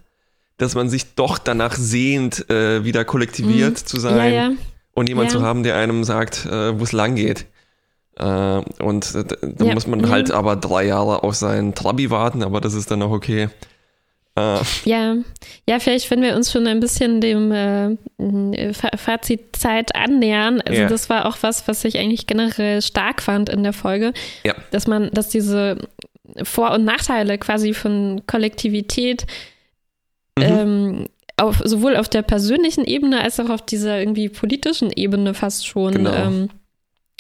dass 0.58 0.76
man 0.76 0.90
sich 0.90 1.16
doch 1.16 1.38
danach 1.38 1.76
sehnt, 1.76 2.50
äh, 2.50 2.84
wieder 2.84 3.06
kollektiviert 3.06 3.82
mhm. 3.82 3.86
zu 3.86 4.00
sein 4.00 4.18
ja, 4.18 4.50
ja. 4.50 4.52
und 4.94 5.10
jemand 5.10 5.32
ja. 5.32 5.40
zu 5.40 5.44
haben, 5.44 5.64
der 5.64 5.76
einem 5.76 6.04
sagt, 6.04 6.46
äh, 6.46 6.80
wo 6.80 6.84
es 6.84 6.92
lang 6.92 7.16
geht. 7.16 7.46
Äh, 8.18 8.62
und 8.80 9.14
äh, 9.16 9.26
da 9.42 9.66
muss 9.66 9.88
man 9.88 10.10
halt 10.10 10.32
aber 10.32 10.56
drei 10.56 10.86
Jahre 10.86 11.24
auf 11.24 11.36
seinen 11.36 11.76
Trabi 11.76 12.10
warten, 12.10 12.44
aber 12.44 12.62
das 12.62 12.74
ist 12.74 12.92
dann 12.92 13.02
auch 13.02 13.12
okay. 13.12 13.50
Äh. 14.36 14.60
Ja, 14.84 15.16
ja, 15.68 15.80
vielleicht, 15.80 16.12
wenn 16.12 16.22
wir 16.22 16.36
uns 16.36 16.52
schon 16.52 16.68
ein 16.68 16.80
bisschen 16.80 17.22
dem 17.22 17.52
äh, 17.52 18.74
Fazitzeit 18.74 19.96
annähern. 19.96 20.62
Also 20.62 20.82
ja. 20.82 20.88
das 20.88 21.10
war 21.10 21.26
auch 21.26 21.38
was, 21.42 21.68
was 21.68 21.86
ich 21.86 21.98
eigentlich 21.98 22.28
generell 22.28 22.82
stark 22.82 23.22
fand 23.22 23.50
in 23.50 23.64
der 23.64 23.74
Folge, 23.74 24.14
ja. 24.44 24.54
dass 24.72 24.88
man, 24.88 25.10
dass 25.12 25.30
diese 25.30 25.78
Vor- 26.44 26.72
und 26.72 26.84
Nachteile 26.84 27.38
quasi 27.38 27.74
von 27.74 28.24
Kollektivität 28.28 29.26
mhm. 30.38 30.44
ähm, 30.44 31.06
auf, 31.38 31.62
sowohl 31.64 31.96
auf 31.96 32.10
der 32.10 32.22
persönlichen 32.22 32.84
Ebene 32.84 33.22
als 33.22 33.40
auch 33.40 33.50
auf 33.50 33.62
dieser 33.62 34.00
irgendwie 34.00 34.30
politischen 34.30 34.92
Ebene 34.92 35.34
fast 35.34 35.68
schon 35.68 35.94
genau. 35.94 36.14
ähm, 36.14 36.50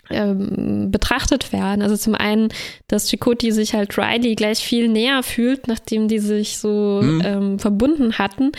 ähm, 0.09 0.91
betrachtet 0.91 1.51
werden. 1.51 1.81
Also 1.81 1.97
zum 1.97 2.15
einen, 2.15 2.49
dass 2.87 3.09
Chakoti 3.09 3.51
sich 3.51 3.73
halt 3.73 3.97
Riley 3.97 4.35
gleich 4.35 4.59
viel 4.59 4.87
näher 4.87 5.23
fühlt, 5.23 5.67
nachdem 5.67 6.07
die 6.07 6.19
sich 6.19 6.57
so 6.57 7.01
mhm. 7.01 7.21
ähm, 7.25 7.59
verbunden 7.59 8.17
hatten. 8.17 8.51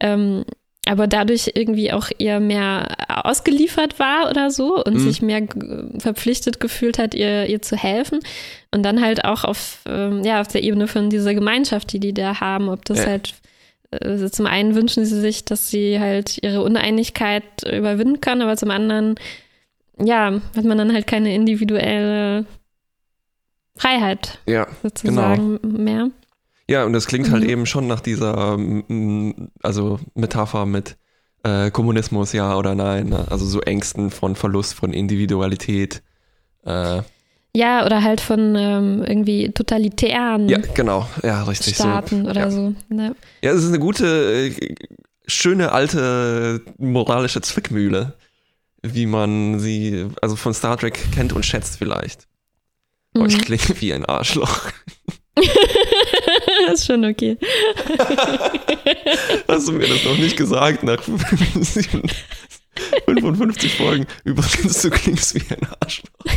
Ähm, 0.00 0.44
aber 0.88 1.08
dadurch 1.08 1.50
irgendwie 1.54 1.92
auch 1.92 2.10
eher 2.16 2.38
mehr 2.38 2.96
ausgeliefert 3.08 3.98
war 3.98 4.30
oder 4.30 4.50
so 4.50 4.82
und 4.84 4.94
mhm. 4.94 4.98
sich 5.00 5.20
mehr 5.20 5.42
verpflichtet 5.98 6.60
gefühlt 6.60 6.98
hat, 6.98 7.14
ihr, 7.14 7.46
ihr 7.46 7.60
zu 7.60 7.76
helfen. 7.76 8.20
Und 8.72 8.84
dann 8.84 9.02
halt 9.02 9.24
auch 9.24 9.42
auf, 9.42 9.80
ähm, 9.88 10.22
ja, 10.22 10.40
auf 10.40 10.48
der 10.48 10.62
Ebene 10.62 10.86
von 10.86 11.10
dieser 11.10 11.34
Gemeinschaft, 11.34 11.92
die 11.92 11.98
die 11.98 12.14
da 12.14 12.40
haben, 12.40 12.68
ob 12.68 12.84
das 12.84 12.98
ja. 12.98 13.06
halt 13.06 13.34
äh, 13.90 14.30
zum 14.30 14.46
einen 14.46 14.74
wünschen 14.74 15.04
sie 15.04 15.20
sich, 15.20 15.44
dass 15.44 15.70
sie 15.70 15.98
halt 15.98 16.38
ihre 16.42 16.62
Uneinigkeit 16.62 17.44
überwinden 17.64 18.20
kann, 18.20 18.42
aber 18.42 18.56
zum 18.56 18.70
anderen 18.70 19.16
ja, 19.98 20.40
hat 20.56 20.64
man 20.64 20.78
dann 20.78 20.92
halt 20.92 21.06
keine 21.06 21.34
individuelle 21.34 22.44
Freiheit 23.76 24.38
Ja, 24.46 24.66
sozusagen 24.82 25.58
mehr. 25.62 26.10
Ja, 26.68 26.84
und 26.84 26.92
das 26.92 27.06
klingt 27.06 27.30
halt 27.30 27.44
Mhm. 27.44 27.48
eben 27.50 27.66
schon 27.66 27.86
nach 27.86 28.00
dieser 28.00 28.56
mm, 28.56 29.50
also 29.62 30.00
Metapher 30.14 30.66
mit 30.66 30.96
äh, 31.44 31.70
Kommunismus, 31.70 32.32
ja 32.32 32.56
oder 32.56 32.74
nein. 32.74 33.10
Ne? 33.10 33.24
Also 33.30 33.46
so 33.46 33.60
Ängsten 33.60 34.10
von 34.10 34.34
Verlust 34.34 34.74
von 34.74 34.92
Individualität. 34.92 36.02
Äh, 36.64 37.02
Ja, 37.54 37.86
oder 37.86 38.02
halt 38.02 38.20
von 38.20 38.56
ähm, 38.56 39.04
irgendwie 39.06 39.50
totalitären 39.52 40.48
ja, 40.48 40.58
genau. 40.74 41.06
Ja, 41.22 41.44
richtig. 41.44 41.76
Staaten 41.76 42.24
so. 42.24 42.30
oder 42.30 42.40
ja. 42.40 42.50
so. 42.50 42.74
Ne? 42.88 43.14
Ja, 43.42 43.52
es 43.52 43.62
ist 43.62 43.68
eine 43.68 43.78
gute, 43.78 44.06
äh, 44.06 44.74
schöne 45.28 45.70
alte 45.72 46.62
moralische 46.78 47.40
Zwickmühle, 47.40 48.14
wie 48.94 49.06
man 49.06 49.58
sie, 49.60 50.06
also 50.22 50.34
von 50.36 50.52
Star 50.54 50.76
Trek 50.76 50.98
kennt 51.14 51.32
und 51.32 51.44
schätzt 51.46 51.78
vielleicht. 51.78 52.26
Oh, 53.14 53.24
ich 53.24 53.36
Mhm. 53.36 53.40
klinge 53.42 53.80
wie 53.80 53.92
ein 53.94 54.04
Arschloch. 54.04 54.70
ist 56.72 56.86
schon 56.86 57.04
okay. 57.04 57.36
Hast 59.48 59.68
du 59.68 59.72
mir 59.72 59.86
das 59.88 60.04
noch 60.04 60.16
nicht 60.18 60.36
gesagt 60.36 60.82
nach 60.82 61.02
55 63.06 63.74
Folgen? 63.74 64.06
Übrigens, 64.24 64.82
du 64.82 64.90
klingst 64.90 65.34
wie 65.34 65.54
ein 65.54 65.66
Arschloch. 65.80 66.10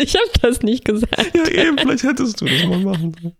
Ich 0.00 0.14
habe 0.14 0.30
das 0.40 0.62
nicht 0.62 0.84
gesagt. 0.84 1.34
Ja, 1.34 1.44
eben, 1.48 1.76
vielleicht 1.76 2.04
hättest 2.04 2.40
du 2.40 2.44
das 2.44 2.62
mal 2.62 2.78
machen 2.78 3.16
sollen. 3.20 3.34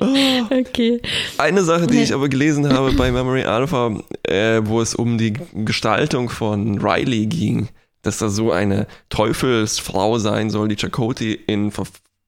Okay. 0.50 1.00
Eine 1.36 1.62
Sache, 1.62 1.86
die 1.86 2.02
ich 2.02 2.14
aber 2.14 2.28
gelesen 2.28 2.72
habe 2.72 2.92
bei 2.92 3.10
Memory 3.12 3.44
Alpha, 3.44 3.98
äh, 4.22 4.60
wo 4.64 4.80
es 4.80 4.94
um 4.94 5.18
die 5.18 5.34
Gestaltung 5.54 6.30
von 6.30 6.78
Riley 6.78 7.26
ging, 7.26 7.68
dass 8.02 8.18
da 8.18 8.28
so 8.28 8.52
eine 8.52 8.86
Teufelsfrau 9.08 10.18
sein 10.18 10.50
soll, 10.50 10.68
die 10.68 10.76
Chakotay 10.76 11.38
in, 11.46 11.72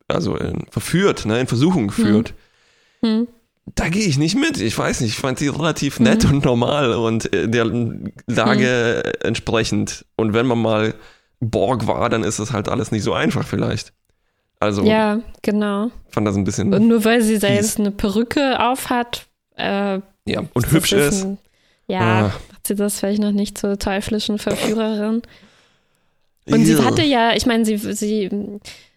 also 0.09 0.37
in 0.37 0.67
verführt, 0.71 1.25
ne, 1.27 1.41
in 1.41 1.47
Versuchung 1.47 1.91
führt. 1.91 2.35
Hm. 3.03 3.29
Da 3.75 3.89
gehe 3.89 4.07
ich 4.07 4.19
nicht 4.19 4.37
mit. 4.37 4.61
Ich 4.61 4.77
weiß 4.77 5.01
nicht, 5.01 5.13
ich 5.13 5.19
fand 5.19 5.39
sie 5.39 5.49
relativ 5.49 6.01
nett 6.01 6.25
und 6.25 6.45
normal 6.45 6.93
und 6.93 7.33
äh, 7.33 7.49
der 7.49 7.67
Lage 8.27 9.05
äh, 9.05 9.27
entsprechend. 9.27 10.05
Und 10.17 10.33
wenn 10.33 10.47
man 10.47 10.61
mal 10.61 10.95
Borg 11.41 11.87
war, 11.87 12.09
dann 12.09 12.25
ist 12.25 12.39
das 12.39 12.53
halt 12.53 12.69
alles 12.69 12.91
nicht 12.91 13.03
so 13.03 13.15
einfach 13.15 13.47
vielleicht. 13.47 13.93
Also 14.61 14.85
Ja, 14.85 15.21
genau. 15.43 15.91
fand 16.11 16.27
das 16.27 16.37
ein 16.37 16.45
bisschen 16.45 16.73
Und 16.73 16.87
nur 16.87 17.05
weil 17.05 17.23
sie 17.23 17.39
da 17.39 17.49
jetzt 17.49 17.79
eine 17.81 17.91
Perücke 17.91 18.61
auf 18.61 18.91
hat, 18.91 19.27
äh, 19.57 20.01
ja, 20.27 20.43
und 20.53 20.71
hübsch 20.71 20.93
ist. 20.93 21.25
ein- 21.25 21.39
ja, 21.89 22.01
Ah. 22.01 22.23
macht 22.53 22.67
sie 22.67 22.75
das 22.77 22.99
vielleicht 23.01 23.21
noch 23.23 23.33
nicht 23.33 23.59
zur 23.59 23.79
teuflischen 23.79 24.39
Verführerin. 24.39 25.23
Und 26.47 26.65
sie 26.65 26.75
Ja. 26.75 26.85
hatte 26.85 27.03
ja, 27.03 27.35
ich 27.35 27.47
meine, 27.47 27.65
sie, 27.65 27.77
sie, 27.79 28.31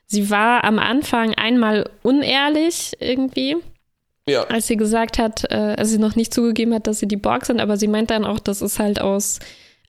sie 0.06 0.30
war 0.30 0.64
am 0.64 0.80
Anfang 0.80 1.34
einmal 1.36 1.90
unehrlich 2.02 2.94
irgendwie, 3.00 3.56
ja. 4.28 4.44
als 4.44 4.68
sie 4.68 4.78
gesagt 4.78 5.18
hat, 5.18 5.46
äh, 5.50 5.76
als 5.78 5.90
sie 5.92 5.98
noch 5.98 6.16
nicht 6.16 6.34
zugegeben 6.34 6.74
hat, 6.74 6.88
dass 6.88 7.00
sie 7.00 7.08
die 7.08 7.16
Borg 7.18 7.46
sind, 7.46 7.60
aber 7.62 7.78
sie 7.78 7.88
meint 7.88 8.12
dann 8.12 8.26
auch, 8.26 8.40
das 8.40 8.62
ist 8.62 8.80
halt 8.80 9.00
aus 9.02 9.40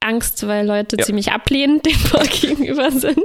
Angst, 0.05 0.47
weil 0.47 0.67
Leute 0.67 0.97
Ja. 0.99 1.05
ziemlich 1.05 1.33
ablehnend 1.33 1.85
dem 1.87 1.97
Borg 2.13 2.31
gegenüber 2.41 2.91
sind. 2.91 3.19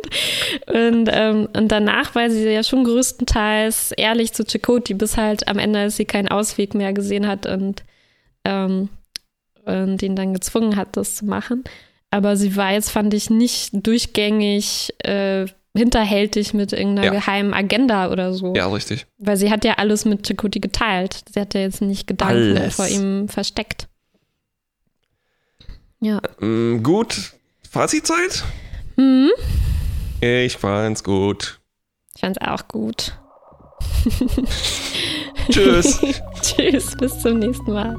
Und, 0.67 1.09
ähm, 1.11 1.47
und 1.55 1.67
danach 1.71 2.15
war 2.15 2.29
sie 2.29 2.47
ja 2.49 2.63
schon 2.63 2.83
größtenteils 2.83 3.91
ehrlich 3.97 4.33
zu 4.33 4.43
Chakotay, 4.45 4.93
bis 4.93 5.17
halt 5.17 5.47
am 5.47 5.59
Ende, 5.59 5.79
als 5.79 5.97
sie 5.97 6.05
keinen 6.05 6.27
Ausweg 6.29 6.73
mehr 6.73 6.93
gesehen 6.93 7.27
hat 7.27 7.45
und, 7.45 7.83
ähm, 8.45 8.89
und 9.65 10.01
ihn 10.01 10.15
dann 10.15 10.33
gezwungen 10.33 10.75
hat, 10.75 10.95
das 10.97 11.15
zu 11.15 11.25
machen. 11.25 11.63
Aber 12.11 12.35
sie 12.37 12.55
war 12.55 12.71
jetzt, 12.73 12.89
fand 12.89 13.13
ich, 13.13 13.29
nicht 13.29 13.69
durchgängig 13.85 14.89
äh, 15.03 15.45
hinterhältig 15.77 16.53
mit 16.55 16.73
irgendeiner 16.73 17.05
Ja. 17.05 17.11
geheimen 17.19 17.53
Agenda 17.53 18.11
oder 18.11 18.33
so. 18.33 18.53
ja, 18.55 18.67
richtig. 18.67 19.05
Weil 19.19 19.37
sie 19.37 19.51
hat 19.51 19.63
ja 19.63 19.73
alles 19.73 20.05
mit 20.05 20.25
Chakotay 20.25 20.59
geteilt. 20.59 21.21
Sie 21.31 21.39
hat 21.39 21.53
ja 21.53 21.61
jetzt 21.61 21.81
nicht 21.81 22.07
Gedanken 22.07 22.57
Alles. 22.57 22.75
vor 22.75 22.87
ihm 22.87 23.27
versteckt. 23.29 23.87
Ja. 26.01 26.21
Ähm, 26.41 26.81
gut. 26.81 27.33
Fazitzeit? 27.69 28.43
Mhm. 28.95 29.31
Ich 30.21 30.57
fand's 30.57 31.03
gut. 31.03 31.59
Ich 32.15 32.21
fand's 32.21 32.39
auch 32.41 32.67
gut. 32.67 33.17
Tschüss. 35.49 35.99
Tschüss, 36.41 36.95
bis 36.97 37.19
zum 37.19 37.39
nächsten 37.39 37.73
Mal. 37.73 37.95